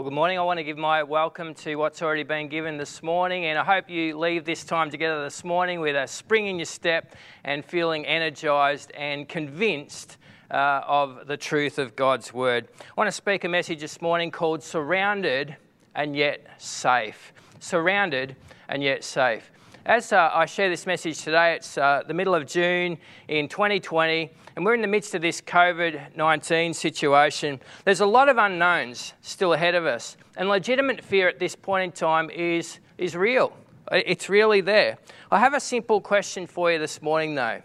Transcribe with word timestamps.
Well, 0.00 0.08
good 0.08 0.14
morning. 0.14 0.38
I 0.38 0.42
want 0.42 0.56
to 0.56 0.64
give 0.64 0.78
my 0.78 1.02
welcome 1.02 1.52
to 1.56 1.76
what's 1.76 2.00
already 2.00 2.22
been 2.22 2.48
given 2.48 2.78
this 2.78 3.02
morning, 3.02 3.44
and 3.44 3.58
I 3.58 3.64
hope 3.64 3.90
you 3.90 4.18
leave 4.18 4.46
this 4.46 4.64
time 4.64 4.88
together 4.88 5.22
this 5.22 5.44
morning 5.44 5.78
with 5.78 5.94
a 5.94 6.06
spring 6.06 6.46
in 6.46 6.56
your 6.56 6.64
step 6.64 7.14
and 7.44 7.62
feeling 7.62 8.06
energized 8.06 8.92
and 8.92 9.28
convinced 9.28 10.16
uh, 10.50 10.80
of 10.86 11.26
the 11.26 11.36
truth 11.36 11.78
of 11.78 11.96
God's 11.96 12.32
word. 12.32 12.68
I 12.80 12.92
want 12.96 13.08
to 13.08 13.12
speak 13.12 13.44
a 13.44 13.48
message 13.50 13.80
this 13.80 14.00
morning 14.00 14.30
called 14.30 14.62
Surrounded 14.62 15.54
and 15.94 16.16
Yet 16.16 16.46
Safe. 16.56 17.34
Surrounded 17.58 18.36
and 18.70 18.82
Yet 18.82 19.04
Safe. 19.04 19.50
As 19.86 20.12
uh, 20.12 20.30
I 20.34 20.44
share 20.44 20.68
this 20.68 20.84
message 20.84 21.22
today, 21.22 21.54
it's 21.54 21.78
uh, 21.78 22.02
the 22.06 22.12
middle 22.12 22.34
of 22.34 22.46
June 22.46 22.98
in 23.28 23.48
2020, 23.48 24.30
and 24.54 24.62
we're 24.62 24.74
in 24.74 24.82
the 24.82 24.86
midst 24.86 25.14
of 25.14 25.22
this 25.22 25.40
COVID 25.40 26.14
19 26.14 26.74
situation. 26.74 27.58
There's 27.86 28.00
a 28.00 28.06
lot 28.06 28.28
of 28.28 28.36
unknowns 28.36 29.14
still 29.22 29.54
ahead 29.54 29.74
of 29.74 29.86
us, 29.86 30.18
and 30.36 30.50
legitimate 30.50 31.02
fear 31.02 31.28
at 31.28 31.38
this 31.38 31.56
point 31.56 31.84
in 31.84 31.92
time 31.92 32.28
is, 32.28 32.78
is 32.98 33.16
real. 33.16 33.56
It's 33.90 34.28
really 34.28 34.60
there. 34.60 34.98
I 35.30 35.38
have 35.38 35.54
a 35.54 35.60
simple 35.60 36.02
question 36.02 36.46
for 36.46 36.70
you 36.70 36.78
this 36.78 37.00
morning, 37.00 37.34
though. 37.34 37.62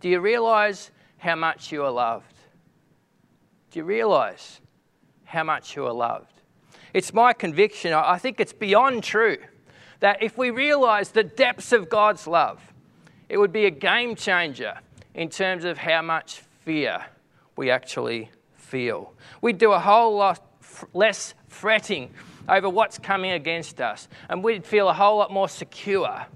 Do 0.00 0.08
you 0.08 0.20
realize 0.20 0.90
how 1.18 1.34
much 1.34 1.70
you 1.70 1.84
are 1.84 1.90
loved? 1.90 2.34
Do 3.70 3.78
you 3.78 3.84
realize 3.84 4.62
how 5.24 5.44
much 5.44 5.76
you 5.76 5.84
are 5.84 5.92
loved? 5.92 6.32
It's 6.94 7.12
my 7.12 7.34
conviction, 7.34 7.92
I 7.92 8.16
think 8.16 8.40
it's 8.40 8.54
beyond 8.54 9.04
true 9.04 9.36
that 10.04 10.22
if 10.22 10.36
we 10.36 10.50
realize 10.50 11.12
the 11.12 11.24
depths 11.24 11.72
of 11.72 11.88
God's 11.88 12.26
love, 12.26 12.60
it 13.30 13.38
would 13.38 13.52
be 13.52 13.64
a 13.64 13.70
game 13.70 14.14
changer 14.14 14.74
in 15.14 15.30
terms 15.30 15.64
of 15.64 15.78
how 15.78 16.02
much 16.02 16.42
fear 16.60 17.06
we 17.56 17.70
actually 17.70 18.30
feel. 18.54 19.14
We'd 19.40 19.56
do 19.56 19.72
a 19.72 19.78
whole 19.78 20.14
lot 20.14 20.46
less 20.92 21.32
fretting 21.48 22.12
over 22.50 22.68
what's 22.68 22.98
coming 22.98 23.30
against 23.30 23.80
us, 23.80 24.06
and 24.28 24.44
we'd 24.44 24.66
feel 24.66 24.90
a 24.90 24.92
whole 24.92 25.16
lot 25.16 25.32
more 25.32 25.48
secure 25.48 26.26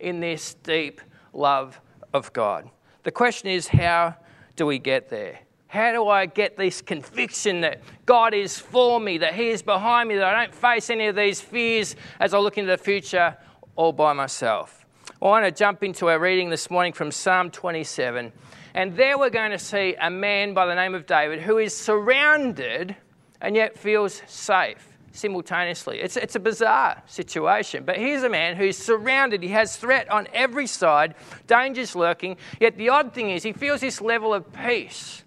in 0.00 0.18
this 0.18 0.54
deep 0.54 1.00
love 1.32 1.80
of 2.12 2.32
God. 2.32 2.68
The 3.04 3.12
question 3.12 3.50
is, 3.50 3.68
how 3.68 4.16
do 4.56 4.66
we 4.66 4.80
get 4.80 5.10
there? 5.10 5.38
How 5.72 5.90
do 5.90 6.06
I 6.06 6.26
get 6.26 6.58
this 6.58 6.82
conviction 6.82 7.62
that 7.62 7.80
God 8.04 8.34
is 8.34 8.58
for 8.58 9.00
me, 9.00 9.16
that 9.16 9.32
He 9.32 9.48
is 9.48 9.62
behind 9.62 10.10
me, 10.10 10.16
that 10.16 10.34
I 10.34 10.44
don't 10.44 10.54
face 10.54 10.90
any 10.90 11.06
of 11.06 11.16
these 11.16 11.40
fears 11.40 11.96
as 12.20 12.34
I 12.34 12.38
look 12.40 12.58
into 12.58 12.70
the 12.70 12.76
future 12.76 13.34
all 13.74 13.94
by 13.94 14.12
myself? 14.12 14.84
I 15.22 15.24
want 15.24 15.46
to 15.46 15.50
jump 15.50 15.82
into 15.82 16.10
our 16.10 16.18
reading 16.18 16.50
this 16.50 16.70
morning 16.70 16.92
from 16.92 17.10
Psalm 17.10 17.50
27. 17.50 18.32
And 18.74 18.94
there 18.98 19.16
we're 19.16 19.30
going 19.30 19.52
to 19.52 19.58
see 19.58 19.96
a 19.98 20.10
man 20.10 20.52
by 20.52 20.66
the 20.66 20.74
name 20.74 20.94
of 20.94 21.06
David 21.06 21.40
who 21.40 21.56
is 21.56 21.74
surrounded 21.74 22.94
and 23.40 23.56
yet 23.56 23.78
feels 23.78 24.20
safe 24.26 24.86
simultaneously. 25.12 26.00
It's, 26.00 26.18
it's 26.18 26.36
a 26.36 26.40
bizarre 26.40 27.02
situation, 27.06 27.84
but 27.86 27.96
here's 27.96 28.24
a 28.24 28.28
man 28.28 28.56
who's 28.56 28.76
surrounded. 28.76 29.42
He 29.42 29.48
has 29.48 29.78
threat 29.78 30.10
on 30.10 30.28
every 30.34 30.66
side, 30.66 31.14
dangers 31.46 31.96
lurking, 31.96 32.36
yet 32.60 32.76
the 32.76 32.90
odd 32.90 33.14
thing 33.14 33.30
is 33.30 33.42
he 33.42 33.54
feels 33.54 33.80
this 33.80 34.02
level 34.02 34.34
of 34.34 34.52
peace 34.52 35.22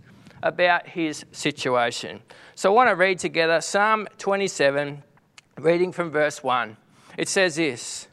about 0.45 0.87
his 0.87 1.25
situation. 1.31 2.21
So 2.53 2.71
I 2.71 2.75
want 2.75 2.89
to 2.89 2.95
read 2.95 3.17
together 3.17 3.59
Psalm 3.59 4.07
27, 4.19 5.03
reading 5.57 5.91
from 5.91 6.11
verse 6.11 6.43
1. 6.43 6.77
It 7.17 7.27
says 7.27 7.55
this 7.55 8.07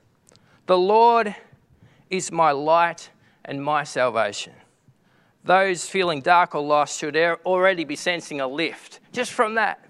The 0.66 0.78
Lord 0.78 1.36
is 2.08 2.32
my 2.32 2.50
light 2.50 3.10
and 3.44 3.62
my 3.62 3.84
salvation. 3.84 4.54
Those 5.44 5.86
feeling 5.86 6.22
dark 6.22 6.54
or 6.54 6.62
lost 6.62 6.98
should 6.98 7.16
already 7.16 7.84
be 7.84 7.96
sensing 7.96 8.40
a 8.40 8.48
lift 8.48 9.00
just 9.12 9.32
from 9.32 9.54
that. 9.56 9.84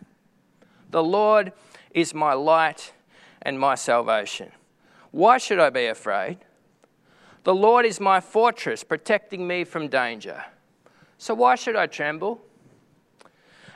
The 0.90 1.02
Lord 1.02 1.52
is 1.92 2.12
my 2.12 2.32
light 2.32 2.92
and 3.42 3.58
my 3.58 3.76
salvation. 3.76 4.50
Why 5.12 5.38
should 5.38 5.60
I 5.60 5.70
be 5.70 5.86
afraid? 5.86 6.38
The 7.44 7.54
Lord 7.54 7.86
is 7.86 8.00
my 8.00 8.20
fortress, 8.20 8.82
protecting 8.82 9.46
me 9.46 9.62
from 9.64 9.88
danger. 9.88 10.44
So 11.22 11.34
why 11.34 11.54
should 11.54 11.76
I 11.76 11.86
tremble? 11.86 12.40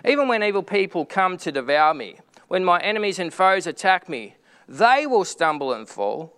Even 0.05 0.27
when 0.27 0.43
evil 0.43 0.65
people 0.65 1.07
come 1.07 1.37
to 1.37 1.53
devour 1.53 1.95
me, 1.95 2.17
when 2.49 2.65
my 2.65 2.81
enemies 2.81 3.21
and 3.21 3.33
foes 3.33 3.69
attack 3.69 4.09
me, 4.09 4.35
they 4.69 5.07
will 5.07 5.25
stumble 5.25 5.73
and 5.73 5.89
fall. 5.89 6.33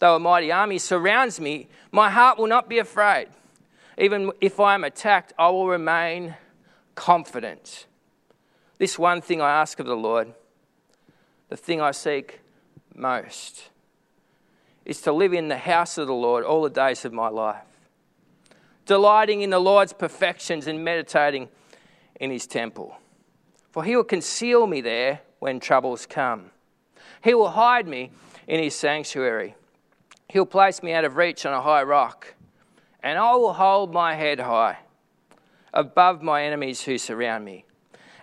Though 0.00 0.16
a 0.16 0.18
mighty 0.18 0.52
army 0.52 0.76
surrounds 0.76 1.40
me, 1.40 1.68
my 1.92 2.10
heart 2.10 2.36
will 2.36 2.46
not 2.46 2.68
be 2.68 2.76
afraid. 2.76 3.28
Even 3.96 4.30
if 4.42 4.60
I 4.60 4.74
am 4.74 4.84
attacked, 4.84 5.32
I 5.38 5.48
will 5.48 5.66
remain 5.66 6.34
confident. 6.94 7.86
This 8.76 8.98
one 8.98 9.22
thing 9.22 9.40
I 9.40 9.50
ask 9.62 9.80
of 9.80 9.86
the 9.86 9.96
Lord, 9.96 10.34
the 11.48 11.56
thing 11.56 11.80
I 11.80 11.92
seek 11.92 12.40
most, 12.94 13.70
is 14.84 15.00
to 15.00 15.10
live 15.12 15.32
in 15.32 15.48
the 15.48 15.56
house 15.56 15.96
of 15.96 16.06
the 16.06 16.12
Lord 16.12 16.44
all 16.44 16.60
the 16.60 16.68
days 16.68 17.06
of 17.06 17.14
my 17.14 17.28
life 17.28 17.67
delighting 18.88 19.42
in 19.42 19.50
the 19.50 19.58
Lord's 19.60 19.92
perfections 19.92 20.66
and 20.66 20.82
meditating 20.82 21.48
in 22.18 22.30
his 22.30 22.46
temple. 22.46 22.96
For 23.70 23.84
he 23.84 23.94
will 23.94 24.02
conceal 24.02 24.66
me 24.66 24.80
there 24.80 25.20
when 25.38 25.60
troubles 25.60 26.06
come. 26.06 26.50
He 27.22 27.34
will 27.34 27.50
hide 27.50 27.86
me 27.86 28.10
in 28.48 28.60
his 28.62 28.74
sanctuary. 28.74 29.54
He'll 30.28 30.46
place 30.46 30.82
me 30.82 30.92
out 30.94 31.04
of 31.04 31.16
reach 31.16 31.44
on 31.44 31.52
a 31.52 31.60
high 31.60 31.82
rock, 31.82 32.34
and 33.02 33.18
I 33.18 33.34
will 33.36 33.52
hold 33.52 33.92
my 33.92 34.14
head 34.14 34.40
high 34.40 34.78
above 35.72 36.22
my 36.22 36.42
enemies 36.42 36.82
who 36.82 36.96
surround 36.96 37.44
me. 37.44 37.66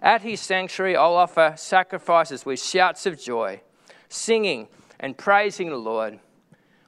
At 0.01 0.23
his 0.23 0.41
sanctuary, 0.41 0.97
I'll 0.97 1.13
offer 1.13 1.53
sacrifices 1.57 2.43
with 2.45 2.61
shouts 2.61 3.05
of 3.05 3.21
joy, 3.21 3.61
singing 4.09 4.67
and 4.99 5.15
praising 5.15 5.69
the 5.69 5.77
Lord 5.77 6.19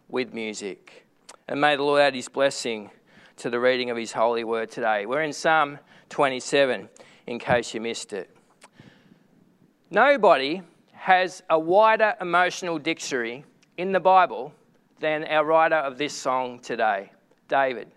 with 0.09 0.33
music. 0.33 1.05
And 1.47 1.61
may 1.61 1.75
the 1.75 1.83
Lord 1.83 2.01
add 2.01 2.15
his 2.15 2.27
blessing 2.27 2.89
to 3.37 3.51
the 3.51 3.59
reading 3.59 3.91
of 3.91 3.97
His 3.97 4.11
holy 4.11 4.43
word 4.43 4.71
today. 4.71 5.05
We're 5.05 5.21
in 5.21 5.31
Psalm 5.31 5.77
27, 6.09 6.89
in 7.27 7.37
case 7.37 7.71
you 7.73 7.79
missed 7.79 8.11
it. 8.11 8.35
Nobody 9.91 10.63
has 10.93 11.43
a 11.49 11.59
wider 11.59 12.15
emotional 12.19 12.79
dictionary 12.79 13.45
in 13.77 13.91
the 13.91 13.99
Bible 13.99 14.53
than 14.99 15.23
our 15.25 15.45
writer 15.45 15.75
of 15.75 15.99
this 15.99 16.13
song 16.13 16.59
today, 16.59 17.11
David. 17.47 17.91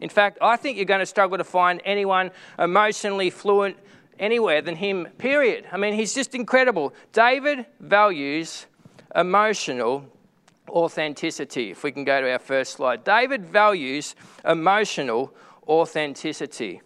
In 0.00 0.10
fact, 0.10 0.36
I 0.42 0.56
think 0.56 0.76
you're 0.76 0.84
going 0.84 1.00
to 1.00 1.06
struggle 1.06 1.38
to 1.38 1.44
find 1.44 1.80
anyone 1.86 2.30
emotionally 2.58 3.30
fluent 3.30 3.78
anywhere 4.18 4.60
than 4.60 4.76
him, 4.76 5.06
period. 5.16 5.64
I 5.72 5.78
mean, 5.78 5.94
he's 5.94 6.14
just 6.14 6.34
incredible. 6.34 6.92
David 7.12 7.64
values 7.80 8.66
emotional 9.14 10.04
authenticity. 10.68 11.70
If 11.70 11.84
we 11.84 11.92
can 11.92 12.04
go 12.04 12.20
to 12.20 12.30
our 12.30 12.38
first 12.38 12.74
slide, 12.74 13.04
David 13.04 13.46
values 13.46 14.14
emotional 14.44 15.34
authenticity. 15.66 16.82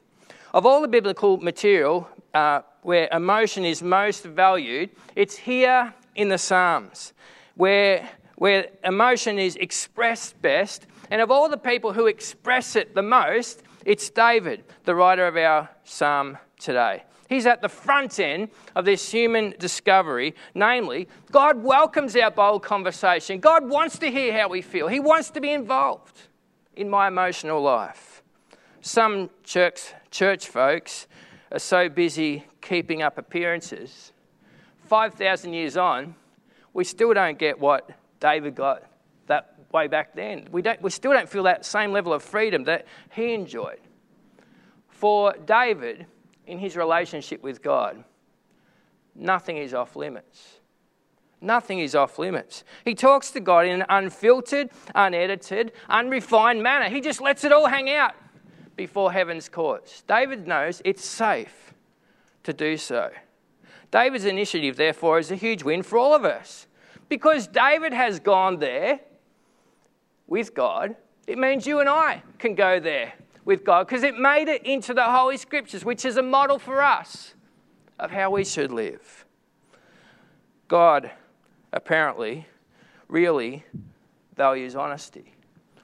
Of 0.53 0.65
all 0.67 0.81
the 0.81 0.89
biblical 0.89 1.37
material 1.39 2.09
uh, 2.35 2.63
where 2.83 3.09
emotion 3.13 3.65
is 3.65 3.83
most 3.83 4.25
valued, 4.25 4.91
it's 5.15 5.37
here 5.37 5.95
in 6.15 6.29
the 6.29 6.39
Psalms, 6.39 7.13
where, 7.55 8.09
where 8.37 8.69
emotion 8.85 9.39
is 9.39 9.57
expressed 9.57 10.41
best. 10.41 10.87
And 11.11 11.21
of 11.21 11.31
all 11.31 11.49
the 11.49 11.59
people 11.59 11.93
who 11.93 12.07
express 12.07 12.77
it 12.77 12.95
the 12.95 13.03
most, 13.03 13.63
it's 13.85 14.11
David, 14.11 14.65
the 14.85 14.95
writer 14.95 15.27
of 15.27 15.37
our 15.37 15.69
psalm 15.85 16.39
today. 16.59 17.05
He's 17.29 17.47
at 17.47 17.63
the 17.63 17.69
front 17.69 18.19
end 18.19 18.51
of 18.75 18.85
this 18.85 19.11
human 19.11 19.55
discovery. 19.59 20.35
Namely, 20.55 21.09
God 21.31 21.63
welcomes 21.63 22.15
our 22.17 22.31
bold 22.31 22.63
conversation. 22.63 23.41
God 23.41 23.69
wants 23.69 23.99
to 23.99 24.11
hear 24.11 24.33
how 24.33 24.49
we 24.49 24.63
feel, 24.63 24.89
He 24.89 25.01
wants 25.01 25.31
to 25.31 25.41
be 25.41 25.53
involved 25.53 26.29
in 26.75 26.89
my 26.89 27.09
emotional 27.09 27.63
life. 27.63 28.23
Some 28.81 29.31
church, 29.43 29.95
church 30.11 30.49
folks 30.49 31.09
are 31.51 31.59
so 31.59 31.89
busy 31.89 32.45
keeping 32.61 33.03
up 33.03 33.19
appearances. 33.19 34.13
5,000 34.85 35.53
years 35.53 35.77
on, 35.77 36.15
we 36.73 36.85
still 36.85 37.13
don't 37.13 37.39
get 37.39 37.59
what 37.59 37.91
David 38.21 38.55
got 38.55 38.85
that 39.27 39.55
way 39.73 39.89
back 39.89 40.15
then. 40.15 40.49
We, 40.53 40.63
don't, 40.63 40.81
we 40.81 40.91
still 40.91 41.13
don't 41.13 41.29
feel 41.29 41.43
that 41.45 41.65
same 41.65 41.93
level 41.93 42.13
of 42.13 42.23
freedom 42.23 42.65
that 42.65 42.87
he 43.11 43.35
enjoyed. 43.35 43.81
For 44.89 45.35
David, 45.45 46.07
in 46.47 46.59
his 46.59 46.77
relationship 46.77 47.43
with 47.43 47.63
God, 47.63 48.03
nothing 49.15 49.57
is 49.57 49.75
off 49.75 49.97
limits. 49.97 50.61
Nothing 51.41 51.81
is 51.81 51.95
off 51.95 52.19
limits. 52.19 52.65
He 52.85 52.95
talks 52.95 53.31
to 53.33 53.41
God 53.41 53.67
in 53.67 53.83
an 53.83 53.87
unfiltered, 53.89 54.71
unedited, 54.95 55.73
unrefined 55.89 56.63
manner. 56.63 56.89
He 56.89 57.01
just 57.01 57.21
lets 57.21 57.45
it 57.45 57.53
all 57.53 57.67
hang 57.67 57.91
out 57.91 58.15
before 58.75 59.13
heaven's 59.13 59.49
courts. 59.49 60.03
David 60.09 60.47
knows 60.47 60.81
it's 60.85 61.05
safe 61.05 61.75
to 62.43 62.53
do 62.53 62.77
so. 62.77 63.11
David's 63.91 64.25
initiative, 64.25 64.77
therefore, 64.77 65.19
is 65.19 65.31
a 65.31 65.37
huge 65.37 65.63
win 65.63 65.83
for 65.83 65.99
all 65.99 66.15
of 66.15 66.25
us. 66.25 66.67
Because 67.09 67.47
David 67.47 67.93
has 67.93 68.19
gone 68.19 68.59
there 68.59 69.01
with 70.27 70.55
God, 70.55 70.97
it 71.27 71.39
means 71.39 71.67
you 71.67 71.81
and 71.81 71.89
I 71.89 72.23
can 72.39 72.55
go 72.55 72.81
there 72.81 73.13
with 73.47 73.65
God 73.65 73.87
because 73.87 74.03
it 74.03 74.19
made 74.19 74.49
it 74.49 74.67
into 74.67 74.93
the 74.93 75.05
Holy 75.05 75.39
Scriptures, 75.39 75.85
which 75.85 76.05
is 76.05 76.19
a 76.19 76.23
model 76.23 76.59
for 76.59 76.83
us 76.83 77.35
of 77.99 78.11
how 78.11 78.31
we 78.31 78.45
should 78.45 78.71
live. 78.71 79.25
God 80.69 81.11
apparently 81.73 82.47
really 83.09 83.65
values 84.37 84.77
honesty. 84.77 85.33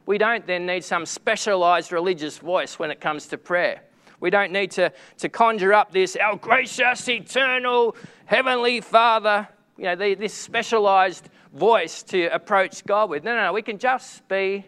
We 0.04 0.18
don't 0.18 0.44
then 0.46 0.66
need 0.66 0.82
some 0.84 1.06
specialized 1.06 1.92
religious 1.92 2.36
voice 2.38 2.78
when 2.78 2.90
it 2.90 3.00
comes 3.00 3.28
to 3.28 3.38
prayer. 3.38 3.80
We 4.18 4.30
don't 4.30 4.52
need 4.52 4.72
to, 4.72 4.92
to 5.18 5.28
conjure 5.28 5.72
up 5.72 5.92
this, 5.92 6.16
our 6.16 6.36
gracious, 6.36 7.08
eternal, 7.08 7.96
heavenly 8.24 8.80
Father, 8.80 9.48
you 9.78 9.84
know, 9.84 9.96
the, 9.96 10.14
this 10.14 10.34
specialized 10.34 11.28
voice 11.54 12.02
to 12.04 12.26
approach 12.26 12.84
God 12.84 13.08
with. 13.10 13.22
No, 13.22 13.36
no, 13.36 13.46
no, 13.46 13.52
we 13.52 13.62
can 13.62 13.78
just 13.78 14.26
be 14.28 14.64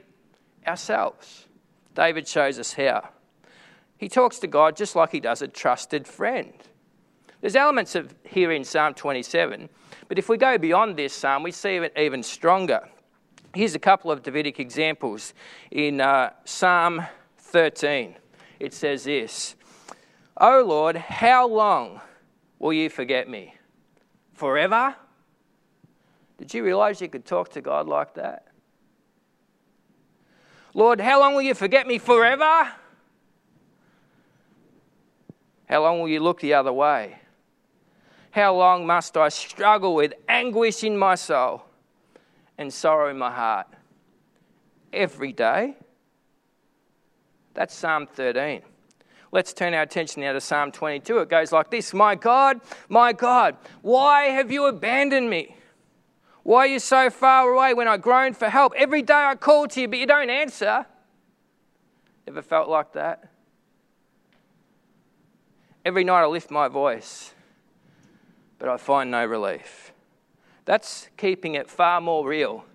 ourselves. 0.66 1.46
David 1.94 2.26
shows 2.26 2.58
us 2.58 2.74
how. 2.74 3.08
He 3.96 4.08
talks 4.08 4.38
to 4.40 4.46
God 4.46 4.76
just 4.76 4.96
like 4.96 5.12
he 5.12 5.20
does 5.20 5.42
a 5.42 5.48
trusted 5.48 6.06
friend. 6.06 6.52
There's 7.40 7.56
elements 7.56 7.94
of 7.94 8.14
here 8.24 8.52
in 8.52 8.64
Psalm 8.64 8.94
27, 8.94 9.68
but 10.08 10.18
if 10.18 10.28
we 10.28 10.36
go 10.36 10.58
beyond 10.58 10.96
this 10.96 11.12
psalm, 11.12 11.42
we 11.42 11.52
see 11.52 11.76
it 11.76 11.92
even 11.96 12.22
stronger. 12.22 12.88
Here's 13.54 13.74
a 13.74 13.78
couple 13.78 14.10
of 14.10 14.22
Davidic 14.22 14.58
examples. 14.58 15.32
In 15.70 16.00
uh, 16.00 16.30
Psalm 16.44 17.06
13, 17.38 18.16
it 18.58 18.74
says 18.74 19.04
this 19.04 19.54
O 20.38 20.62
Lord, 20.62 20.96
how 20.96 21.46
long 21.46 22.00
will 22.58 22.72
you 22.72 22.90
forget 22.90 23.28
me? 23.28 23.54
Forever? 24.32 24.96
Did 26.38 26.52
you 26.52 26.64
realize 26.64 27.00
you 27.00 27.08
could 27.08 27.24
talk 27.24 27.50
to 27.50 27.60
God 27.60 27.86
like 27.86 28.14
that? 28.14 28.43
Lord, 30.74 31.00
how 31.00 31.20
long 31.20 31.34
will 31.34 31.42
you 31.42 31.54
forget 31.54 31.86
me 31.86 31.98
forever? 31.98 32.72
How 35.66 35.82
long 35.82 36.00
will 36.00 36.08
you 36.08 36.20
look 36.20 36.40
the 36.40 36.54
other 36.54 36.72
way? 36.72 37.20
How 38.32 38.54
long 38.54 38.84
must 38.84 39.16
I 39.16 39.28
struggle 39.28 39.94
with 39.94 40.12
anguish 40.28 40.82
in 40.82 40.98
my 40.98 41.14
soul 41.14 41.64
and 42.58 42.72
sorrow 42.72 43.08
in 43.08 43.16
my 43.16 43.30
heart? 43.30 43.68
Every 44.92 45.32
day? 45.32 45.76
That's 47.54 47.72
Psalm 47.72 48.08
13. 48.08 48.62
Let's 49.30 49.52
turn 49.52 49.74
our 49.74 49.82
attention 49.82 50.22
now 50.22 50.32
to 50.32 50.40
Psalm 50.40 50.72
22. 50.72 51.18
It 51.18 51.28
goes 51.28 51.52
like 51.52 51.70
this 51.70 51.94
My 51.94 52.16
God, 52.16 52.60
my 52.88 53.12
God, 53.12 53.56
why 53.82 54.24
have 54.26 54.50
you 54.50 54.66
abandoned 54.66 55.30
me? 55.30 55.56
Why 56.44 56.58
are 56.58 56.66
you 56.66 56.78
so 56.78 57.08
far 57.08 57.48
away 57.48 57.72
when 57.72 57.88
I 57.88 57.96
groan 57.96 58.34
for 58.34 58.50
help? 58.50 58.74
Every 58.76 59.00
day 59.00 59.14
I 59.14 59.34
call 59.34 59.66
to 59.68 59.80
you, 59.80 59.88
but 59.88 59.98
you 59.98 60.06
don't 60.06 60.28
answer. 60.28 60.84
Ever 62.28 62.42
felt 62.42 62.68
like 62.68 62.92
that? 62.92 63.30
Every 65.86 66.04
night 66.04 66.22
I 66.22 66.26
lift 66.26 66.50
my 66.50 66.68
voice, 66.68 67.34
but 68.58 68.68
I 68.68 68.76
find 68.76 69.10
no 69.10 69.24
relief. 69.24 69.92
That's 70.66 71.08
keeping 71.16 71.54
it 71.54 71.68
far 71.68 72.02
more 72.02 72.26
real 72.26 72.66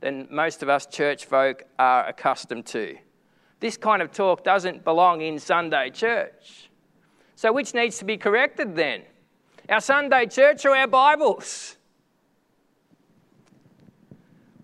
than 0.00 0.26
most 0.30 0.62
of 0.62 0.70
us 0.70 0.86
church 0.86 1.26
folk 1.26 1.64
are 1.78 2.06
accustomed 2.06 2.64
to. 2.66 2.96
This 3.60 3.76
kind 3.76 4.00
of 4.00 4.12
talk 4.12 4.44
doesn't 4.44 4.84
belong 4.84 5.20
in 5.20 5.38
Sunday 5.38 5.90
church. 5.90 6.70
So, 7.34 7.52
which 7.52 7.74
needs 7.74 7.98
to 7.98 8.04
be 8.06 8.16
corrected 8.16 8.76
then? 8.76 9.02
Our 9.68 9.80
Sunday 9.80 10.26
church 10.26 10.64
or 10.64 10.74
our 10.74 10.86
Bibles? 10.86 11.77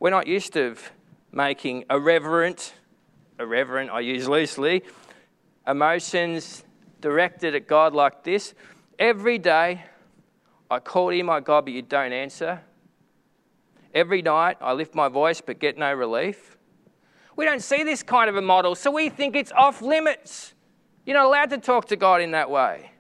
We're 0.04 0.10
not 0.10 0.26
used 0.26 0.52
to 0.52 0.76
making 1.32 1.86
irreverent, 1.88 2.74
irreverent, 3.40 3.88
I 3.88 4.00
use 4.00 4.28
loosely, 4.28 4.82
emotions 5.66 6.62
directed 7.00 7.54
at 7.54 7.66
God 7.66 7.94
like 7.94 8.22
this. 8.22 8.52
Every 8.98 9.38
day, 9.38 9.82
I 10.70 10.78
call 10.80 11.08
to 11.08 11.16
you, 11.16 11.24
my 11.24 11.40
God, 11.40 11.64
but 11.64 11.72
you 11.72 11.80
don't 11.80 12.12
answer. 12.12 12.60
Every 13.94 14.20
night, 14.20 14.58
I 14.60 14.74
lift 14.74 14.94
my 14.94 15.08
voice 15.08 15.40
but 15.40 15.58
get 15.58 15.78
no 15.78 15.94
relief. 15.94 16.58
We 17.34 17.46
don't 17.46 17.62
see 17.62 17.82
this 17.82 18.02
kind 18.02 18.28
of 18.28 18.36
a 18.36 18.42
model, 18.42 18.74
so 18.74 18.90
we 18.90 19.08
think 19.08 19.34
it's 19.34 19.52
off 19.52 19.80
limits. 19.80 20.52
You're 21.06 21.16
not 21.16 21.24
allowed 21.24 21.48
to 21.48 21.56
talk 21.56 21.86
to 21.86 21.96
God 21.96 22.20
in 22.20 22.32
that 22.32 22.50
way. 22.50 22.90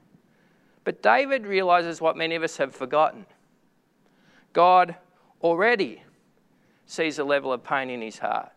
But 0.84 1.02
David 1.02 1.46
realizes 1.46 2.00
what 2.00 2.16
many 2.16 2.34
of 2.34 2.42
us 2.42 2.56
have 2.56 2.74
forgotten 2.74 3.26
God 4.54 4.96
already 5.42 6.00
sees 6.86 7.18
a 7.18 7.24
level 7.24 7.52
of 7.52 7.64
pain 7.64 7.90
in 7.90 8.00
his 8.00 8.18
heart. 8.18 8.52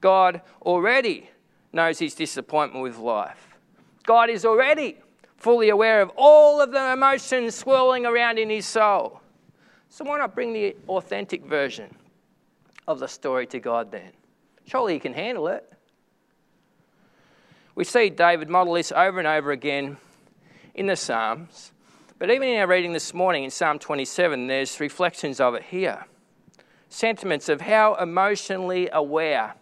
God 0.00 0.40
already 0.62 1.30
knows 1.72 1.98
his 1.98 2.14
disappointment 2.14 2.82
with 2.82 2.98
life. 2.98 3.56
God 4.04 4.30
is 4.30 4.44
already 4.44 4.96
fully 5.36 5.68
aware 5.68 6.02
of 6.02 6.10
all 6.16 6.60
of 6.60 6.72
the 6.72 6.92
emotions 6.92 7.54
swirling 7.54 8.06
around 8.06 8.38
in 8.38 8.50
his 8.50 8.66
soul. 8.66 9.20
So, 9.88 10.04
why 10.04 10.18
not 10.18 10.34
bring 10.34 10.52
the 10.52 10.76
authentic 10.88 11.44
version 11.44 11.94
of 12.86 12.98
the 12.98 13.08
story 13.08 13.46
to 13.48 13.60
God 13.60 13.90
then? 13.90 14.12
Surely 14.66 14.94
he 14.94 15.00
can 15.00 15.14
handle 15.14 15.48
it. 15.48 15.70
We 17.74 17.84
see 17.84 18.10
David 18.10 18.48
model 18.48 18.74
this 18.74 18.92
over 18.92 19.18
and 19.18 19.28
over 19.28 19.52
again 19.52 19.96
in 20.74 20.86
the 20.86 20.96
Psalms, 20.96 21.72
but 22.18 22.30
even 22.30 22.48
in 22.48 22.60
our 22.60 22.66
reading 22.66 22.92
this 22.92 23.14
morning 23.14 23.44
in 23.44 23.50
Psalm 23.50 23.78
27, 23.78 24.46
there's 24.46 24.78
reflections 24.80 25.40
of 25.40 25.54
it 25.54 25.64
here 25.64 26.04
sentiments 26.90 27.48
of 27.48 27.62
how 27.62 27.94
emotionally 27.94 28.90
aware 28.92 29.54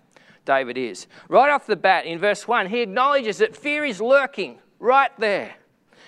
David 0.45 0.77
is. 0.77 1.07
Right 1.29 1.51
off 1.51 1.67
the 1.67 1.77
bat, 1.77 2.07
in 2.07 2.19
verse 2.19 2.49
1, 2.49 2.69
he 2.71 2.81
acknowledges 2.81 3.39
that 3.39 3.57
fear 3.57 3.85
is 3.85 4.01
lurking 4.01 4.59
right 4.81 5.11
there. 5.19 5.55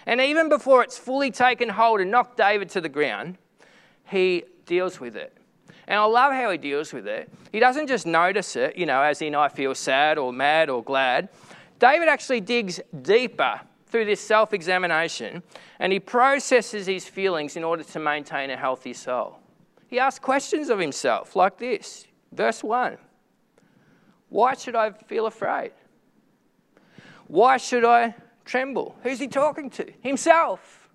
And 0.07 0.21
even 0.21 0.49
before 0.49 0.83
it's 0.83 0.99
fully 0.99 1.31
taken 1.31 1.69
hold 1.69 2.01
and 2.01 2.11
knocked 2.11 2.39
David 2.39 2.71
to 2.71 2.81
the 2.81 2.89
ground, 2.89 3.37
he 4.05 4.45
deals 4.67 4.99
with 4.99 5.15
it. 5.15 5.37
And 5.87 5.99
I 5.99 6.05
love 6.05 6.33
how 6.33 6.51
he 6.51 6.59
deals 6.59 6.93
with 6.93 7.07
it. 7.07 7.31
He 7.53 7.61
doesn't 7.61 7.87
just 7.87 8.07
notice 8.07 8.57
it, 8.57 8.77
you 8.77 8.87
know, 8.87 9.03
as 9.03 9.21
in 9.21 9.35
I 9.35 9.49
feel 9.49 9.75
sad 9.75 10.19
or 10.19 10.33
mad 10.33 10.71
or 10.71 10.83
glad. 10.83 11.29
David 11.79 12.09
actually 12.09 12.41
digs 12.41 12.81
deeper 13.03 13.61
through 13.87 14.05
this 14.05 14.21
self 14.21 14.55
examination 14.55 15.43
and 15.81 15.93
he 15.93 15.99
processes 15.99 16.87
his 16.87 17.07
feelings 17.07 17.57
in 17.57 17.65
order 17.65 17.83
to 17.83 17.99
maintain 17.99 18.51
a 18.51 18.57
healthy 18.57 18.93
soul. 18.93 19.40
He 19.91 19.99
asks 19.99 20.21
questions 20.21 20.71
of 20.71 20.79
himself 20.79 21.35
like 21.35 21.59
this 21.59 22.07
Verse 22.33 22.63
1 22.63 22.97
Why 24.29 24.55
should 24.55 24.77
I 24.77 24.93
feel 24.93 25.27
afraid? 25.27 25.73
Why 27.27 27.57
should 27.59 27.85
I 27.85 28.15
tremble? 28.45 28.97
Who's 29.03 29.19
he 29.19 29.29
talking 29.29 29.69
to? 29.71 29.93
Himself. 30.01 30.89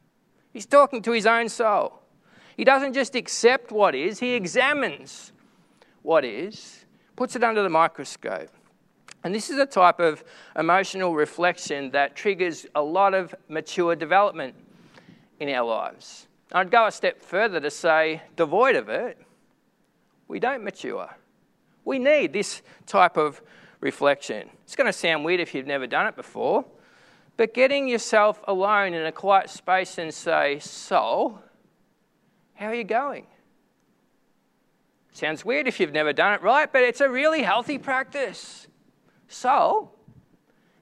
He's 0.52 0.66
talking 0.66 1.02
to 1.04 1.12
his 1.12 1.26
own 1.26 1.50
soul. 1.50 2.02
He 2.56 2.64
doesn't 2.64 2.94
just 2.94 3.16
accept 3.16 3.72
what 3.72 3.96
is, 3.96 4.20
he 4.20 4.34
examines 4.34 5.34
what 6.02 6.24
is, 6.24 6.86
puts 7.18 7.36
it 7.36 7.44
under 7.44 7.62
the 7.62 7.70
microscope. 7.70 8.50
And 9.26 9.36
this 9.36 9.50
is 9.50 9.58
a 9.58 9.66
type 9.66 10.00
of 10.00 10.24
emotional 10.58 11.16
reflection 11.16 11.92
that 11.92 12.16
triggers 12.16 12.66
a 12.76 12.82
lot 12.82 13.14
of 13.14 13.36
mature 13.50 13.96
development 13.96 14.56
in 15.40 15.50
our 15.50 15.66
lives. 15.66 16.28
I'd 16.52 16.72
go 16.72 16.86
a 16.86 16.92
step 16.92 17.22
further 17.22 17.60
to 17.60 17.72
say, 17.72 18.22
devoid 18.36 18.76
of 18.76 18.90
it, 18.90 19.18
we 20.28 20.40
don't 20.40 20.64
mature. 20.64 21.10
We 21.84 22.00
need 22.00 22.34
this 22.34 22.62
type 22.86 23.18
of 23.18 23.42
reflection. 23.80 24.50
It's 24.64 24.76
going 24.76 24.88
to 24.88 24.94
sound 24.94 25.26
weird 25.26 25.40
if 25.40 25.54
you've 25.54 25.68
never 25.68 25.88
done 25.88 26.08
it 26.08 26.16
before, 26.16 26.66
but 27.38 27.54
getting 27.54 27.88
yourself 27.88 28.42
alone 28.48 28.94
in 28.94 29.06
a 29.06 29.12
quiet 29.12 29.50
space 29.50 29.98
and 29.98 30.14
say, 30.14 30.60
Soul, 30.60 31.40
how 32.56 32.68
are 32.68 32.76
you 32.76 32.84
going? 32.84 33.28
Sounds 35.12 35.46
weird 35.46 35.68
if 35.68 35.80
you've 35.80 35.94
never 35.94 36.12
done 36.12 36.34
it, 36.34 36.42
right? 36.42 36.72
But 36.72 36.84
it's 36.84 37.02
a 37.02 37.10
really 37.10 37.42
healthy 37.42 37.78
practice. 37.78 38.68
Soul, 39.28 39.94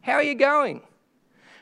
how 0.01 0.13
are 0.13 0.23
you 0.23 0.35
going? 0.35 0.81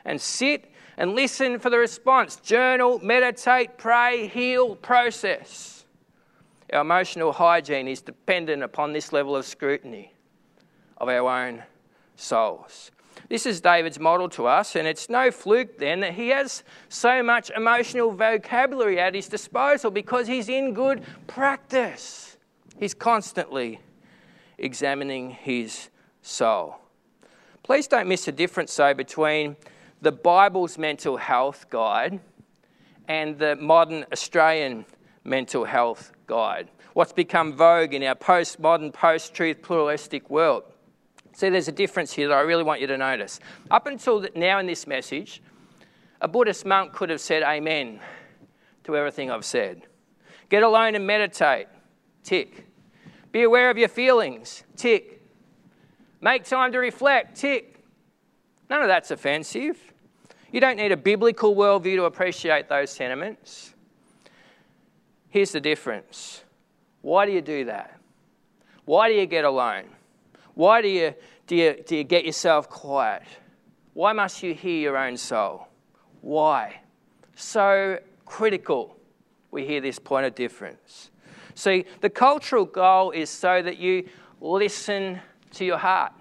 And 0.04 0.20
sit 0.20 0.71
and 0.96 1.14
listen 1.14 1.58
for 1.58 1.70
the 1.70 1.78
response. 1.78 2.36
Journal, 2.36 2.98
meditate, 3.02 3.78
pray, 3.78 4.28
heal, 4.28 4.76
process. 4.76 5.84
Our 6.72 6.80
emotional 6.80 7.32
hygiene 7.32 7.88
is 7.88 8.00
dependent 8.00 8.62
upon 8.62 8.92
this 8.92 9.12
level 9.12 9.36
of 9.36 9.44
scrutiny 9.44 10.14
of 10.96 11.08
our 11.08 11.46
own 11.46 11.62
souls. 12.16 12.90
This 13.28 13.46
is 13.46 13.60
David's 13.60 13.98
model 13.98 14.28
to 14.30 14.46
us, 14.46 14.76
and 14.76 14.86
it's 14.86 15.08
no 15.08 15.30
fluke 15.30 15.78
then 15.78 16.00
that 16.00 16.14
he 16.14 16.28
has 16.28 16.64
so 16.88 17.22
much 17.22 17.50
emotional 17.50 18.10
vocabulary 18.10 18.98
at 18.98 19.14
his 19.14 19.28
disposal 19.28 19.90
because 19.90 20.26
he's 20.26 20.48
in 20.48 20.72
good 20.72 21.02
practice. 21.26 22.36
He's 22.78 22.94
constantly 22.94 23.80
examining 24.58 25.30
his 25.30 25.90
soul. 26.22 26.76
Please 27.62 27.86
don't 27.86 28.08
miss 28.08 28.24
the 28.24 28.32
difference, 28.32 28.74
though, 28.74 28.94
between 28.94 29.56
the 30.02 30.12
Bible's 30.12 30.76
mental 30.78 31.16
health 31.16 31.70
guide 31.70 32.20
and 33.06 33.38
the 33.38 33.56
modern 33.56 34.04
Australian 34.12 34.84
mental 35.24 35.64
health 35.64 36.12
guide. 36.26 36.68
What's 36.92 37.12
become 37.12 37.52
vogue 37.54 37.94
in 37.94 38.02
our 38.02 38.16
postmodern, 38.16 38.92
post 38.92 39.32
truth, 39.32 39.62
pluralistic 39.62 40.28
world. 40.28 40.64
See, 41.34 41.48
there's 41.48 41.68
a 41.68 41.72
difference 41.72 42.12
here 42.12 42.28
that 42.28 42.34
I 42.34 42.40
really 42.40 42.64
want 42.64 42.80
you 42.80 42.88
to 42.88 42.98
notice. 42.98 43.38
Up 43.70 43.86
until 43.86 44.26
now 44.34 44.58
in 44.58 44.66
this 44.66 44.86
message, 44.88 45.40
a 46.20 46.28
Buddhist 46.28 46.66
monk 46.66 46.92
could 46.92 47.08
have 47.08 47.20
said 47.20 47.42
amen 47.44 48.00
to 48.84 48.96
everything 48.96 49.30
I've 49.30 49.44
said. 49.44 49.82
Get 50.50 50.64
alone 50.64 50.96
and 50.96 51.06
meditate. 51.06 51.68
Tick. 52.24 52.66
Be 53.30 53.42
aware 53.42 53.70
of 53.70 53.78
your 53.78 53.88
feelings. 53.88 54.64
Tick. 54.76 55.22
Make 56.20 56.44
time 56.44 56.72
to 56.72 56.78
reflect. 56.78 57.36
Tick. 57.36 57.82
None 58.68 58.82
of 58.82 58.88
that's 58.88 59.10
offensive. 59.10 59.91
You 60.52 60.60
don't 60.60 60.76
need 60.76 60.92
a 60.92 60.98
biblical 60.98 61.56
worldview 61.56 61.96
to 61.96 62.04
appreciate 62.04 62.68
those 62.68 62.90
sentiments. 62.90 63.72
Here's 65.30 65.52
the 65.52 65.60
difference. 65.60 66.44
Why 67.00 67.24
do 67.24 67.32
you 67.32 67.40
do 67.40 67.64
that? 67.64 67.98
Why 68.84 69.08
do 69.08 69.14
you 69.14 69.24
get 69.24 69.46
alone? 69.46 69.84
Why 70.54 70.82
do 70.82 70.88
you, 70.88 71.14
do 71.46 71.56
you, 71.56 71.82
do 71.86 71.96
you 71.96 72.04
get 72.04 72.26
yourself 72.26 72.68
quiet? 72.68 73.22
Why 73.94 74.12
must 74.12 74.42
you 74.42 74.52
hear 74.52 74.78
your 74.78 74.98
own 74.98 75.16
soul? 75.16 75.68
Why? 76.20 76.82
So 77.34 77.98
critical 78.26 78.96
we 79.50 79.66
hear 79.66 79.80
this 79.80 79.98
point 79.98 80.26
of 80.26 80.34
difference. 80.34 81.10
See, 81.54 81.86
the 82.02 82.10
cultural 82.10 82.66
goal 82.66 83.10
is 83.10 83.30
so 83.30 83.62
that 83.62 83.78
you 83.78 84.08
listen 84.40 85.20
to 85.52 85.64
your 85.64 85.78
heart. 85.78 86.12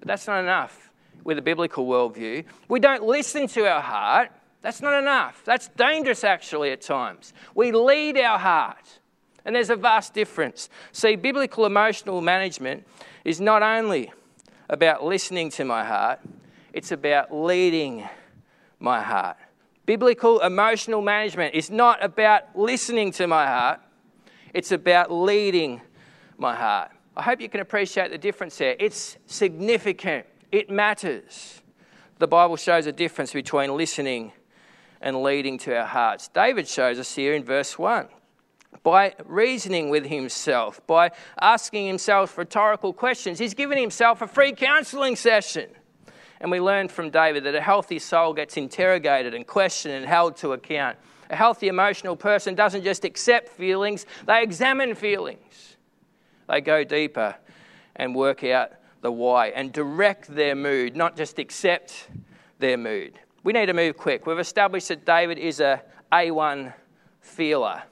But 0.00 0.08
that's 0.08 0.26
not 0.26 0.40
enough 0.40 0.91
with 1.24 1.38
a 1.38 1.42
biblical 1.42 1.86
worldview. 1.86 2.44
We 2.68 2.80
don't 2.80 3.02
listen 3.02 3.46
to 3.48 3.66
our 3.66 3.80
heart. 3.80 4.30
That's 4.62 4.80
not 4.80 5.00
enough. 5.00 5.42
That's 5.44 5.68
dangerous, 5.68 6.24
actually, 6.24 6.70
at 6.70 6.80
times. 6.80 7.32
We 7.54 7.72
lead 7.72 8.16
our 8.18 8.38
heart. 8.38 9.00
And 9.44 9.56
there's 9.56 9.70
a 9.70 9.76
vast 9.76 10.14
difference. 10.14 10.68
See, 10.92 11.16
biblical 11.16 11.66
emotional 11.66 12.20
management 12.20 12.86
is 13.24 13.40
not 13.40 13.62
only 13.62 14.12
about 14.68 15.04
listening 15.04 15.50
to 15.50 15.64
my 15.64 15.84
heart, 15.84 16.20
it's 16.72 16.92
about 16.92 17.34
leading 17.34 18.08
my 18.78 19.00
heart. 19.00 19.36
Biblical 19.84 20.40
emotional 20.40 21.02
management 21.02 21.54
is 21.54 21.70
not 21.70 22.02
about 22.04 22.56
listening 22.56 23.10
to 23.12 23.26
my 23.26 23.46
heart, 23.46 23.80
it's 24.54 24.70
about 24.70 25.10
leading 25.10 25.80
my 26.38 26.54
heart. 26.54 26.90
I 27.16 27.22
hope 27.22 27.40
you 27.40 27.48
can 27.48 27.60
appreciate 27.60 28.10
the 28.10 28.18
difference 28.18 28.56
there. 28.56 28.76
It's 28.78 29.18
significant, 29.26 30.24
it 30.52 30.70
matters. 30.70 31.62
The 32.18 32.28
Bible 32.28 32.56
shows 32.56 32.86
a 32.86 32.92
difference 32.92 33.32
between 33.32 33.74
listening 33.74 34.32
and 35.00 35.22
leading 35.22 35.58
to 35.58 35.76
our 35.76 35.86
hearts. 35.86 36.28
David 36.28 36.68
shows 36.68 36.98
us 36.98 37.14
here 37.14 37.34
in 37.34 37.42
verse 37.42 37.78
1 37.78 38.06
by 38.82 39.14
reasoning 39.24 39.90
with 39.90 40.06
himself, 40.06 40.80
by 40.86 41.10
asking 41.40 41.86
himself 41.86 42.38
rhetorical 42.38 42.92
questions. 42.92 43.38
He's 43.38 43.54
given 43.54 43.78
himself 43.78 44.22
a 44.22 44.26
free 44.26 44.52
counseling 44.52 45.16
session. 45.16 45.70
And 46.40 46.50
we 46.50 46.60
learn 46.60 46.88
from 46.88 47.10
David 47.10 47.44
that 47.44 47.54
a 47.54 47.60
healthy 47.60 47.98
soul 47.98 48.34
gets 48.34 48.56
interrogated 48.56 49.34
and 49.34 49.46
questioned 49.46 49.94
and 49.94 50.06
held 50.06 50.36
to 50.38 50.52
account. 50.52 50.98
A 51.30 51.36
healthy 51.36 51.68
emotional 51.68 52.16
person 52.16 52.54
doesn't 52.54 52.82
just 52.82 53.04
accept 53.04 53.48
feelings, 53.48 54.06
they 54.26 54.42
examine 54.42 54.94
feelings. 54.94 55.76
They 56.48 56.60
go 56.60 56.84
deeper 56.84 57.36
and 57.96 58.14
work 58.14 58.42
out 58.44 58.72
the 59.02 59.12
why 59.12 59.48
and 59.48 59.72
direct 59.72 60.34
their 60.34 60.54
mood, 60.54 60.96
not 60.96 61.16
just 61.16 61.38
accept 61.38 62.08
their 62.58 62.78
mood. 62.78 63.18
We 63.44 63.52
need 63.52 63.66
to 63.66 63.74
move 63.74 63.96
quick. 63.96 64.26
We've 64.26 64.38
established 64.38 64.88
that 64.88 65.04
David 65.04 65.38
is 65.38 65.60
a 65.60 65.82
A1 66.10 66.72
feeler. 67.20 67.82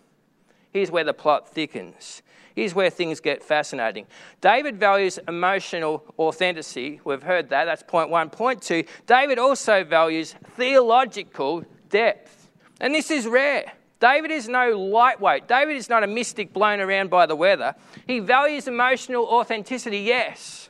Here's 0.73 0.90
where 0.90 1.05
the 1.05 1.12
plot 1.12 1.49
thickens. 1.49 2.23
Here's 2.55 2.75
where 2.75 2.90
things 2.90 3.21
get 3.21 3.43
fascinating. 3.43 4.07
David 4.40 4.79
values 4.79 5.19
emotional 5.29 6.05
authenticity. 6.19 7.00
We've 7.05 7.23
heard 7.23 7.50
that. 7.50 7.64
That's 7.64 7.83
point 7.83 8.11
one. 8.11 8.31
Point 8.31 8.62
two, 8.62 8.85
David 9.07 9.38
also 9.38 9.85
values 9.85 10.35
theological 10.57 11.64
depth. 11.88 12.49
And 12.81 12.95
this 12.95 13.11
is 13.11 13.26
rare. 13.26 13.73
David 14.00 14.31
is 14.31 14.49
no 14.49 14.79
lightweight. 14.79 15.47
David 15.47 15.76
is 15.76 15.90
not 15.90 16.02
a 16.02 16.07
mystic 16.07 16.52
blown 16.52 16.81
around 16.81 17.11
by 17.11 17.26
the 17.26 17.37
weather. 17.37 17.75
He 18.07 18.19
values 18.21 18.67
emotional 18.67 19.25
authenticity, 19.26 19.99
yes, 19.99 20.70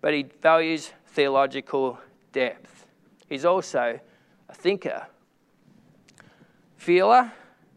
but 0.00 0.14
he 0.14 0.24
values 0.40 0.92
theological 1.06 1.98
depth. 2.32 2.86
He's 3.28 3.44
also 3.44 4.00
a 4.48 4.54
thinker. 4.54 5.06
Feeler, 6.76 7.32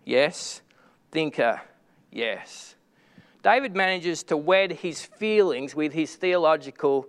yes. 0.05 0.61
Thinker, 1.11 1.61
yes. 2.11 2.75
David 3.43 3.75
manages 3.75 4.23
to 4.23 4.37
wed 4.37 4.71
his 4.71 5.03
feelings 5.03 5.75
with 5.75 5.93
his 5.93 6.15
theological 6.15 7.07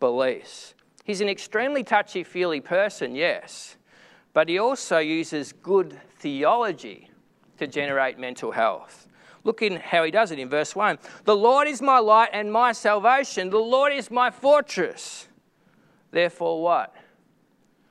beliefs. 0.00 0.74
He's 1.04 1.20
an 1.20 1.28
extremely 1.28 1.84
touchy 1.84 2.24
feely 2.24 2.60
person, 2.60 3.14
yes, 3.14 3.76
but 4.32 4.48
he 4.48 4.58
also 4.58 4.98
uses 4.98 5.52
good 5.52 6.00
theology 6.18 7.10
to 7.58 7.66
generate 7.66 8.18
mental 8.18 8.50
health. 8.50 9.06
Look 9.44 9.60
in 9.60 9.76
how 9.76 10.04
he 10.04 10.10
does 10.10 10.30
it 10.30 10.38
in 10.38 10.48
verse 10.48 10.74
1. 10.74 10.98
The 11.24 11.36
Lord 11.36 11.68
is 11.68 11.82
my 11.82 11.98
light 11.98 12.30
and 12.32 12.50
my 12.50 12.72
salvation. 12.72 13.50
The 13.50 13.58
Lord 13.58 13.92
is 13.92 14.10
my 14.10 14.30
fortress. 14.30 15.28
Therefore, 16.10 16.62
what? 16.62 16.94